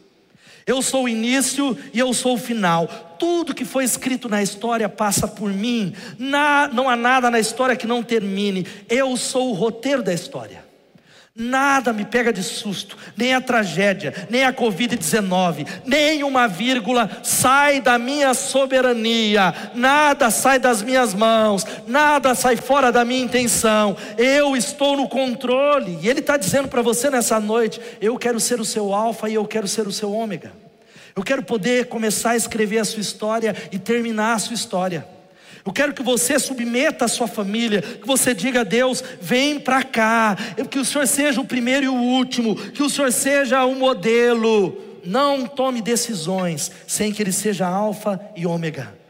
[0.66, 2.86] Eu sou o início e eu sou o final.
[3.18, 5.92] Tudo que foi escrito na história passa por mim.
[6.18, 8.66] Na, não há nada na história que não termine.
[8.88, 10.61] Eu sou o roteiro da história.
[11.34, 17.80] Nada me pega de susto, nem a tragédia, nem a Covid-19, nem uma vírgula sai
[17.80, 23.96] da minha soberania, nada sai das minhas mãos, nada sai fora da minha intenção.
[24.18, 28.60] Eu estou no controle, e Ele está dizendo para você nessa noite: eu quero ser
[28.60, 30.52] o seu Alfa e eu quero ser o seu Ômega.
[31.16, 35.06] Eu quero poder começar a escrever a sua história e terminar a sua história.
[35.64, 39.82] Eu quero que você submeta a sua família, que você diga a Deus: vem para
[39.82, 40.36] cá,
[40.70, 44.76] que o Senhor seja o primeiro e o último, que o Senhor seja o modelo.
[45.04, 49.02] Não tome decisões sem que Ele seja Alfa e Ômega.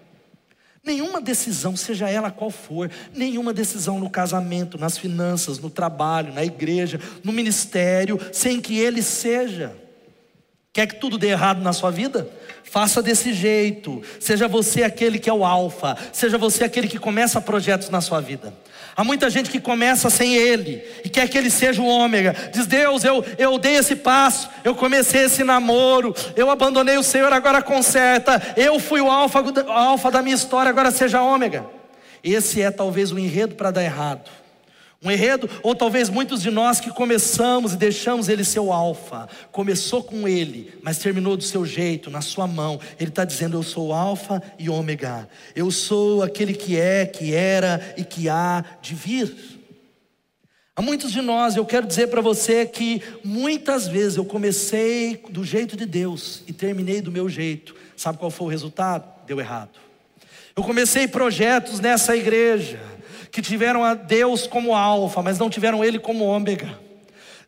[0.85, 6.45] Nenhuma decisão, seja ela qual for, nenhuma decisão no casamento, nas finanças, no trabalho, na
[6.45, 9.77] igreja, no ministério, sem que Ele seja.
[10.73, 12.27] Quer que tudo dê errado na sua vida?
[12.65, 14.03] Faça desse jeito.
[14.19, 15.99] Seja você aquele que é o alfa.
[16.13, 18.55] Seja você aquele que começa projetos na sua vida.
[18.97, 22.35] Há muita gente que começa sem ele e quer que ele seja o ômega.
[22.55, 27.31] Diz: Deus, eu, eu dei esse passo, eu comecei esse namoro, eu abandonei o Senhor,
[27.35, 28.41] agora conserta.
[28.57, 31.67] Eu fui o alfa, alfa da minha história, agora seja ômega.
[32.25, 34.42] Esse é talvez o enredo para dar errado.
[35.05, 39.29] Um enredo, ou talvez muitos de nós que começamos e deixamos ele ser o alfa,
[39.51, 42.79] começou com ele, mas terminou do seu jeito, na sua mão.
[43.01, 47.95] Ele está dizendo: Eu sou alfa e ômega, eu sou aquele que é, que era
[47.97, 49.35] e que há de vir.
[50.77, 55.45] Há muitos de nós, eu quero dizer para você que muitas vezes eu comecei do
[55.45, 57.75] jeito de Deus e terminei do meu jeito.
[57.97, 59.05] Sabe qual foi o resultado?
[59.27, 59.81] Deu errado.
[60.57, 62.79] Eu comecei projetos nessa igreja
[63.33, 66.79] que tiveram a Deus como alfa, mas não tiveram Ele como ômega.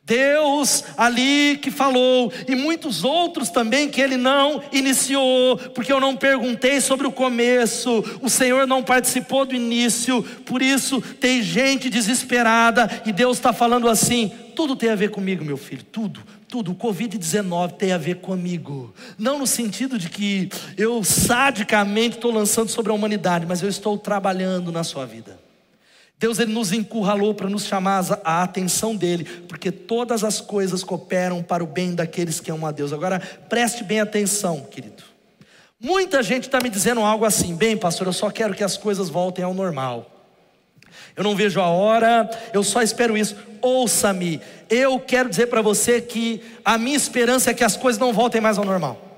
[0.07, 6.14] Deus ali que falou, e muitos outros também que ele não iniciou, porque eu não
[6.14, 13.03] perguntei sobre o começo, o Senhor não participou do início, por isso tem gente desesperada,
[13.07, 16.72] e Deus está falando assim: tudo tem a ver comigo, meu filho, tudo, tudo.
[16.72, 22.68] O Covid-19 tem a ver comigo, não no sentido de que eu sadicamente estou lançando
[22.68, 25.43] sobre a humanidade, mas eu estou trabalhando na sua vida.
[26.18, 31.42] Deus ele nos encurralou para nos chamar a atenção dele, porque todas as coisas cooperam
[31.42, 32.92] para o bem daqueles que amam a Deus.
[32.92, 35.02] Agora preste bem atenção, querido.
[35.78, 39.08] Muita gente está me dizendo algo assim, bem, pastor, eu só quero que as coisas
[39.10, 40.10] voltem ao normal.
[41.16, 43.36] Eu não vejo a hora, eu só espero isso.
[43.60, 44.40] Ouça-me,
[44.70, 48.40] eu quero dizer para você que a minha esperança é que as coisas não voltem
[48.40, 49.13] mais ao normal.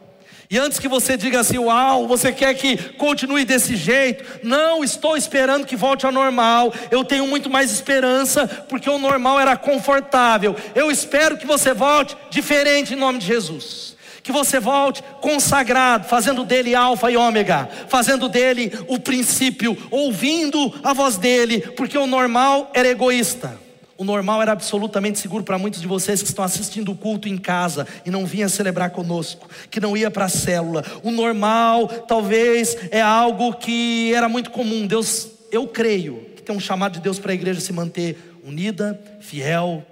[0.49, 4.25] E antes que você diga assim, uau, você quer que continue desse jeito?
[4.45, 6.73] Não, estou esperando que volte ao normal.
[6.91, 10.55] Eu tenho muito mais esperança, porque o normal era confortável.
[10.75, 13.97] Eu espero que você volte diferente em nome de Jesus.
[14.23, 20.93] Que você volte consagrado, fazendo dele alfa e ômega, fazendo dele o princípio, ouvindo a
[20.93, 23.66] voz dele, porque o normal era egoísta.
[23.99, 27.39] O normal era absolutamente seguro para muitos de vocês que estão assistindo o culto em
[27.39, 30.85] casa e não vinha celebrar conosco, que não ia para a célula.
[31.03, 34.87] O normal, talvez, é algo que era muito comum.
[34.87, 39.01] Deus, eu creio que tem um chamado de Deus para a igreja se manter unida,
[39.21, 39.85] fiel,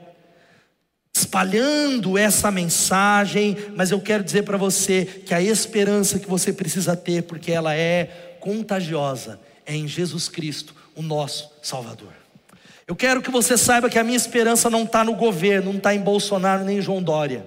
[1.12, 6.94] espalhando essa mensagem, mas eu quero dizer para você que a esperança que você precisa
[6.94, 12.24] ter, porque ela é contagiosa, é em Jesus Cristo, o nosso Salvador.
[12.87, 15.95] Eu quero que você saiba que a minha esperança não está no governo, não está
[15.95, 17.47] em Bolsonaro nem em João Dória,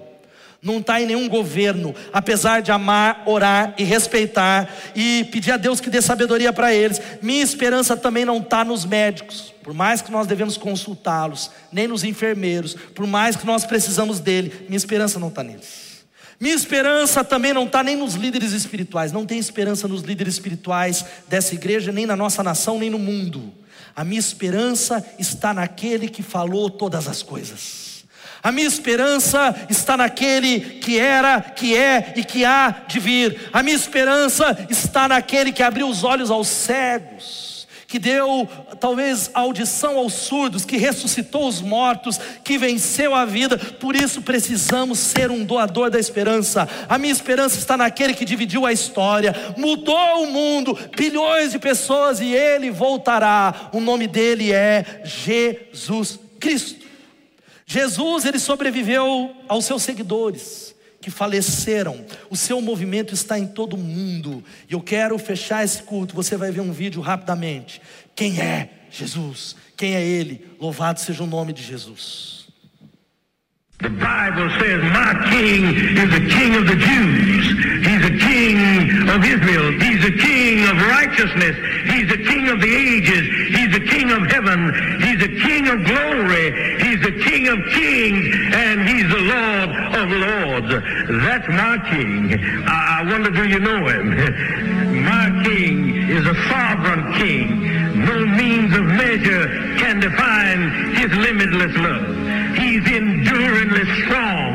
[0.60, 5.80] não está em nenhum governo, apesar de amar, orar e respeitar e pedir a Deus
[5.80, 7.00] que dê sabedoria para eles.
[7.22, 12.02] Minha esperança também não está nos médicos, por mais que nós devemos consultá-los, nem nos
[12.02, 15.88] enfermeiros, por mais que nós precisamos dele, minha esperança não está neles.
[16.40, 21.04] Minha esperança também não está nem nos líderes espirituais, não tem esperança nos líderes espirituais
[21.28, 23.52] dessa igreja, nem na nossa nação, nem no mundo.
[23.98, 28.04] A minha esperança está naquele que falou todas as coisas.
[28.40, 33.50] A minha esperança está naquele que era, que é e que há de vir.
[33.52, 37.47] A minha esperança está naquele que abriu os olhos aos cegos
[37.88, 38.46] que deu
[38.78, 43.56] talvez audição aos surdos, que ressuscitou os mortos, que venceu a vida.
[43.56, 46.68] Por isso precisamos ser um doador da esperança.
[46.86, 52.20] A minha esperança está naquele que dividiu a história, mudou o mundo, bilhões de pessoas
[52.20, 53.70] e ele voltará.
[53.72, 56.86] O nome dele é Jesus Cristo.
[57.64, 60.76] Jesus, ele sobreviveu aos seus seguidores
[61.08, 62.04] que faleceram.
[62.28, 64.44] O seu movimento está em todo mundo.
[64.68, 66.14] E eu quero fechar esse culto.
[66.14, 67.80] Você vai ver um vídeo rapidamente.
[68.14, 69.56] Quem é Jesus?
[69.74, 70.44] Quem é Ele?
[70.60, 72.38] Louvado seja o nome de Jesus.
[73.80, 77.78] The Bible says, My king is the king of the Jews.
[77.86, 78.58] He's king
[79.08, 79.70] of Israel.
[79.78, 81.56] He's king of righteousness.
[81.86, 83.24] He's king of the ages.
[83.54, 84.74] He's king of heaven.
[85.18, 86.78] He's the king of glory.
[86.80, 88.36] He's the king of kings.
[88.54, 90.68] And he's the Lord of lords.
[91.24, 92.38] That's my king.
[92.66, 94.10] I, I wonder, do you know him?
[95.04, 98.04] My king is a sovereign king.
[98.04, 99.48] No means of measure
[99.78, 102.56] can define his limitless love.
[102.56, 104.47] He's enduringly strong.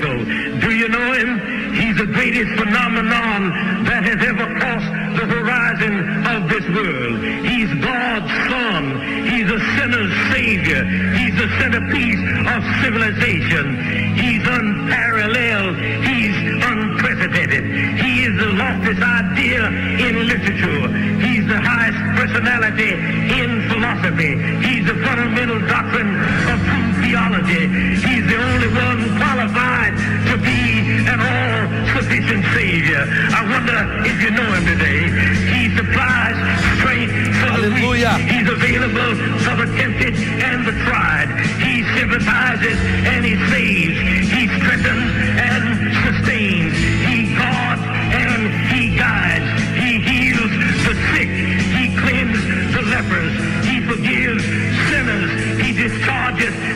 [0.00, 1.74] Do you know him?
[1.74, 4.88] He's the greatest phenomenon that has ever crossed
[5.20, 7.20] the horizon of this world.
[7.44, 8.84] He's God's Son.
[9.28, 10.84] He's a sinner's Savior.
[11.20, 14.16] He's the centerpiece of civilization.
[14.16, 15.76] He's unparalleled.
[16.08, 18.00] He's unprecedented.
[18.00, 19.68] He is the loftiest idea
[20.08, 20.88] in literature.
[21.20, 24.40] He's the highest personality in philosophy.
[24.64, 26.16] He's the fundamental doctrine
[26.48, 26.81] of true
[27.12, 27.68] theology.
[28.08, 29.92] He's the only one qualified
[30.32, 33.04] to be an all-sufficient Savior.
[33.36, 33.76] I wonder
[34.08, 35.12] if you know him today.
[35.52, 36.40] He supplies
[36.80, 38.16] strength for Hallelujah.
[38.16, 38.32] the weak.
[38.32, 39.12] He's available
[39.44, 41.28] for the tempted and the tried.
[41.60, 43.96] He sympathizes and he saves.
[44.32, 45.64] He strengthens and
[46.00, 46.72] sustains.
[47.12, 47.84] He guards
[48.24, 48.40] and
[48.72, 49.48] he guides.
[49.76, 50.52] He heals
[50.88, 51.28] the sick.
[51.76, 53.36] He cleanses the lepers.
[53.68, 54.44] He forgives
[54.88, 55.30] sinners.
[55.60, 56.71] He discharges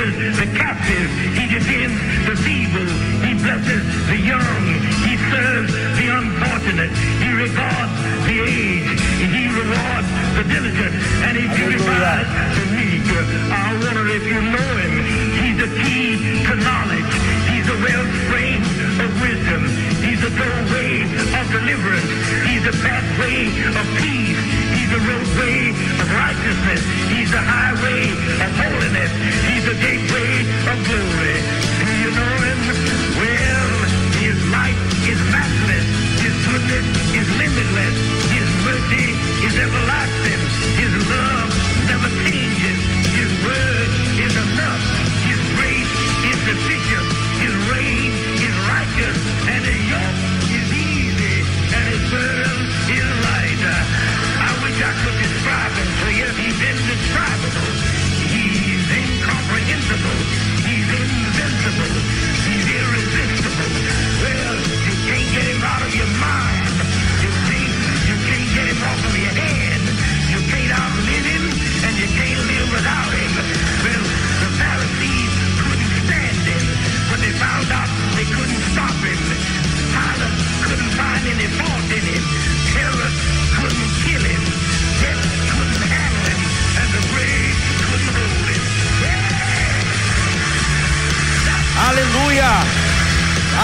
[0.00, 1.08] delivers the captive.
[1.36, 1.92] He defends
[2.24, 2.88] the feeble.
[3.20, 4.64] He blesses the young.
[5.04, 6.92] He serves the unfortunate.
[7.20, 7.92] He regards
[8.24, 9.00] the aged.
[9.20, 10.08] He rewards
[10.40, 10.94] the diligent.
[11.28, 13.04] And he beautifies the meek.
[13.52, 14.94] I wonder if you know him.
[15.36, 16.16] He's the key
[16.48, 17.12] to knowledge.
[17.52, 18.62] He's a wellspring
[19.04, 19.62] of wisdom.
[20.00, 22.10] He's the doorway of deliverance.
[22.48, 24.40] He's the pathway of peace.
[24.72, 26.99] He's the roadway of righteousness.
[27.30, 28.10] He's the highway
[28.42, 29.12] of holiness.
[29.46, 31.38] He's the gateway of glory.
[31.78, 32.58] Do you know him?
[33.22, 33.70] Well,
[34.18, 34.74] his light
[35.06, 35.86] is matchless.
[36.26, 37.96] His goodness is limitless.
[38.34, 39.14] His mercy
[39.46, 40.42] is everlasting.
[40.74, 41.50] His love
[41.86, 42.99] never changes.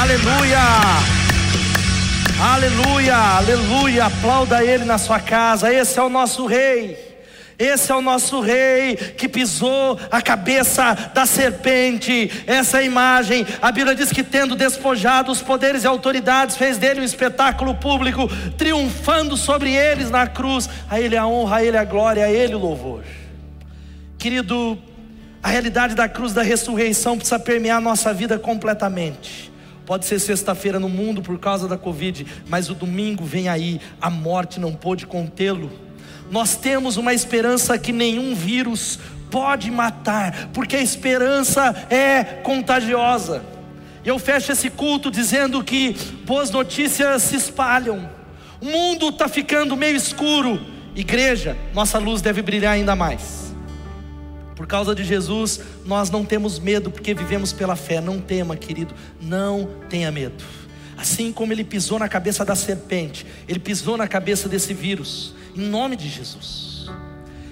[0.06, 0.60] Aleluia!
[2.40, 3.16] Aleluia!
[3.16, 4.04] Aleluia!
[4.04, 5.74] Aplauda Ele na sua casa.
[5.74, 6.96] Esse é o nosso Rei.
[7.58, 12.30] Esse é o nosso rei que pisou a cabeça da serpente.
[12.46, 13.46] Essa é imagem.
[13.62, 18.28] A Bíblia diz que, tendo despojado os poderes e autoridades, fez dele um espetáculo público,
[18.58, 20.68] triunfando sobre eles na cruz.
[20.88, 23.02] A Ele a honra, a Ele a glória, a Ele o louvor.
[24.18, 24.78] Querido,
[25.42, 29.55] a realidade da cruz da ressurreição precisa permear a nossa vida completamente.
[29.86, 34.10] Pode ser sexta-feira no mundo por causa da Covid, mas o domingo vem aí, a
[34.10, 35.70] morte não pôde contê-lo.
[36.28, 38.98] Nós temos uma esperança que nenhum vírus
[39.30, 43.44] pode matar, porque a esperança é contagiosa.
[44.04, 48.10] Eu fecho esse culto dizendo que boas notícias se espalham,
[48.60, 50.60] o mundo está ficando meio escuro,
[50.96, 53.45] igreja, nossa luz deve brilhar ainda mais.
[54.56, 58.00] Por causa de Jesus, nós não temos medo, porque vivemos pela fé.
[58.00, 60.42] Não tema, querido, não tenha medo.
[60.96, 65.60] Assim como ele pisou na cabeça da serpente, ele pisou na cabeça desse vírus, em
[65.60, 66.86] nome de Jesus.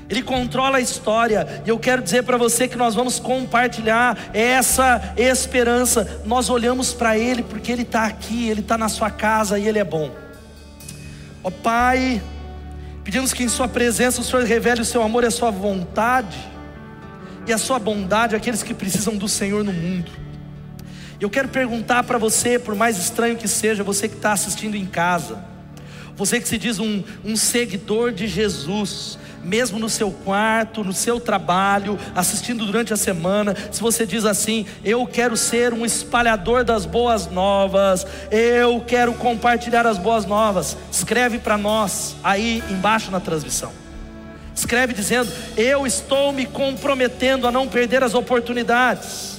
[0.09, 5.13] Ele controla a história, e eu quero dizer para você que nós vamos compartilhar essa
[5.17, 6.23] esperança.
[6.25, 9.79] Nós olhamos para Ele porque Ele está aqui, Ele está na sua casa e Ele
[9.79, 10.11] é bom.
[11.43, 12.23] Ó Pai,
[13.03, 16.54] pedimos que em Sua presença o Senhor revele o Seu amor e a Sua vontade
[17.47, 20.11] e a sua bondade àqueles que precisam do Senhor no mundo.
[21.21, 24.85] Eu quero perguntar para você, por mais estranho que seja, você que está assistindo em
[24.85, 25.45] casa,
[26.17, 31.21] você que se diz um, um seguidor de Jesus, mesmo no seu quarto, no seu
[31.21, 36.87] trabalho, assistindo durante a semana, se você diz assim: Eu quero ser um espalhador das
[36.87, 43.84] boas novas, eu quero compartilhar as boas novas, escreve para nós aí embaixo na transmissão
[44.55, 49.35] escreve dizendo: Eu estou me comprometendo a não perder as oportunidades.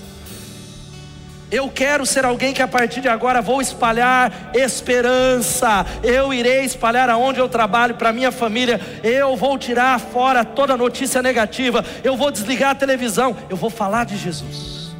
[1.51, 5.85] Eu quero ser alguém que a partir de agora vou espalhar esperança.
[6.03, 8.81] Eu irei espalhar aonde eu trabalho para minha família.
[9.03, 11.85] Eu vou tirar fora toda notícia negativa.
[12.03, 13.37] Eu vou desligar a televisão.
[13.47, 14.95] Eu vou falar de Jesus.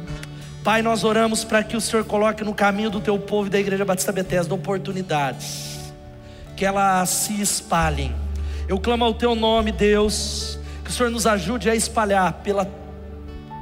[0.62, 3.58] Pai, nós oramos para que o Senhor coloque no caminho do teu povo e da
[3.58, 5.76] Igreja Batista Bethesda oportunidades
[6.56, 8.14] que elas se espalhem
[8.68, 12.68] eu clamo ao teu nome, Deus, que o Senhor nos ajude a espalhar pela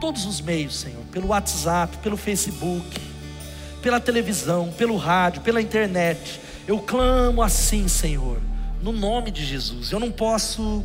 [0.01, 3.01] todos os meios, Senhor, pelo WhatsApp, pelo Facebook,
[3.83, 6.41] pela televisão, pelo rádio, pela internet.
[6.67, 8.39] Eu clamo assim, Senhor,
[8.83, 9.93] no nome de Jesus.
[9.93, 10.83] Eu não posso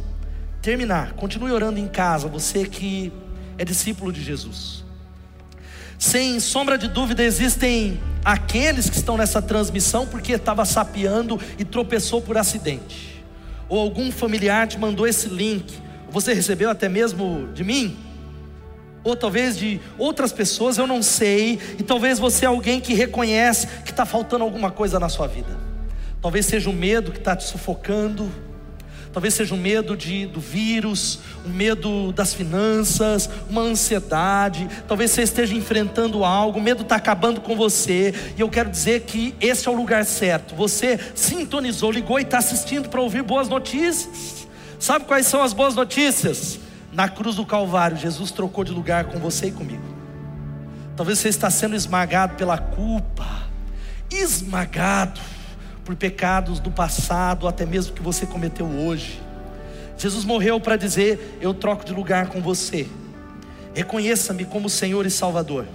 [0.62, 1.14] terminar.
[1.14, 3.14] Continue orando em casa, você que
[3.58, 4.84] é discípulo de Jesus.
[5.98, 12.22] Sem sombra de dúvida, existem aqueles que estão nessa transmissão porque estava sapeando e tropeçou
[12.22, 13.19] por acidente
[13.70, 15.78] ou algum familiar te mandou esse link,
[16.10, 17.98] você recebeu até mesmo de mim,
[19.04, 23.68] ou talvez de outras pessoas, eu não sei, e talvez você é alguém que reconhece
[23.86, 25.56] que está faltando alguma coisa na sua vida,
[26.22, 28.30] talvez seja o medo que está te sufocando,
[29.12, 34.68] Talvez seja um medo de, do vírus, um medo das finanças, uma ansiedade.
[34.88, 38.14] Talvez você esteja enfrentando algo, o medo está acabando com você.
[38.38, 40.54] E eu quero dizer que esse é o lugar certo.
[40.56, 44.48] Você sintonizou, ligou e está assistindo para ouvir boas notícias.
[44.80, 46.60] Sabe quais são as boas notícias?
[46.94, 49.84] Na cruz do Calvário, Jesus trocou de lugar com você e comigo.
[50.96, 53.26] Talvez você está sendo esmagado pela culpa,
[54.12, 55.20] esmagado
[55.90, 59.20] por pecados do passado, até mesmo que você cometeu hoje.
[59.98, 62.88] Jesus morreu para dizer: Eu troco de lugar com você.
[63.74, 65.66] Reconheça-me como Senhor e Salvador.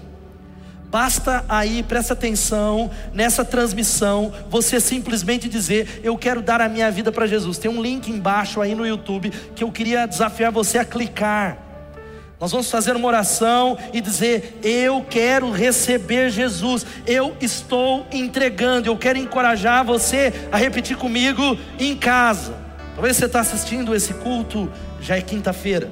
[0.89, 7.11] Basta aí, presta atenção nessa transmissão, você simplesmente dizer: Eu quero dar a minha vida
[7.11, 7.59] para Jesus.
[7.59, 11.59] Tem um link embaixo aí no YouTube que eu queria desafiar você a clicar.
[12.45, 18.87] Nós vamos fazer uma oração e dizer: Eu quero receber Jesus, eu estou entregando.
[18.87, 22.55] Eu quero encorajar você a repetir comigo em casa.
[22.95, 24.71] Talvez você está assistindo esse culto,
[25.01, 25.89] já é quinta-feira,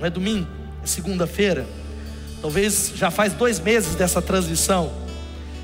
[0.00, 0.48] não é domingo,
[0.82, 1.64] é segunda-feira.
[2.42, 4.90] Talvez já faz dois meses dessa transição.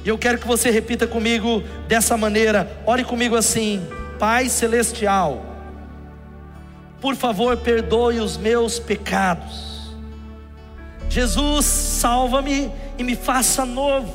[0.04, 2.70] E eu quero que você repita comigo dessa maneira.
[2.86, 3.84] Ore comigo assim:
[4.16, 5.44] Pai Celestial,
[7.00, 9.73] por favor, perdoe os meus pecados
[11.14, 14.12] Jesus, salva-me e me faça novo.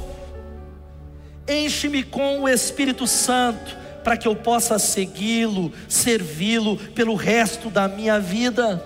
[1.47, 8.19] Enche-me com o Espírito Santo, para que eu possa segui-lo, servi-lo pelo resto da minha
[8.19, 8.83] vida.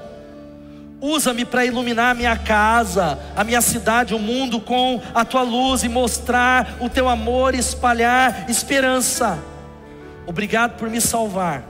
[1.01, 5.83] Usa-me para iluminar a minha casa, a minha cidade, o mundo com a tua luz
[5.83, 9.39] e mostrar o teu amor espalhar esperança.
[10.27, 11.63] Obrigado por me salvar.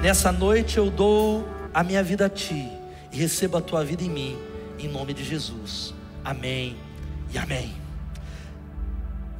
[0.00, 2.68] Nessa noite eu dou a minha vida a ti
[3.10, 4.43] e recebo a tua vida em mim
[4.84, 5.94] em nome de Jesus.
[6.24, 6.76] Amém
[7.32, 7.74] e amém.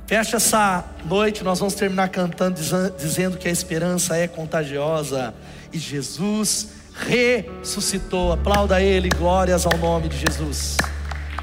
[0.06, 2.60] Fecha essa noite, nós vamos terminar cantando,
[2.98, 5.34] dizendo que a esperança é contagiosa
[5.72, 8.32] e Jesus ressuscitou.
[8.32, 10.76] Aplauda Ele, glórias ao nome de Jesus.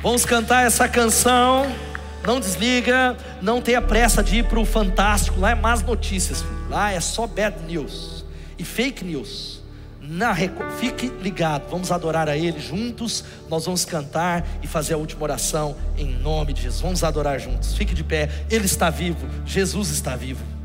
[0.02, 1.72] Vamos cantar essa canção.
[2.26, 5.40] Não desliga, não tenha pressa de ir para o Fantástico.
[5.40, 6.70] Lá é más notícias, filho.
[6.70, 8.24] lá é só bad news
[8.60, 9.61] e fake news.
[10.02, 10.36] Na,
[10.80, 13.24] fique ligado, vamos adorar a Ele juntos.
[13.50, 16.82] Nós vamos cantar e fazer a última oração em nome de Jesus.
[16.82, 17.76] Vamos adorar juntos.
[17.76, 20.61] Fique de pé, Ele está vivo, Jesus está vivo.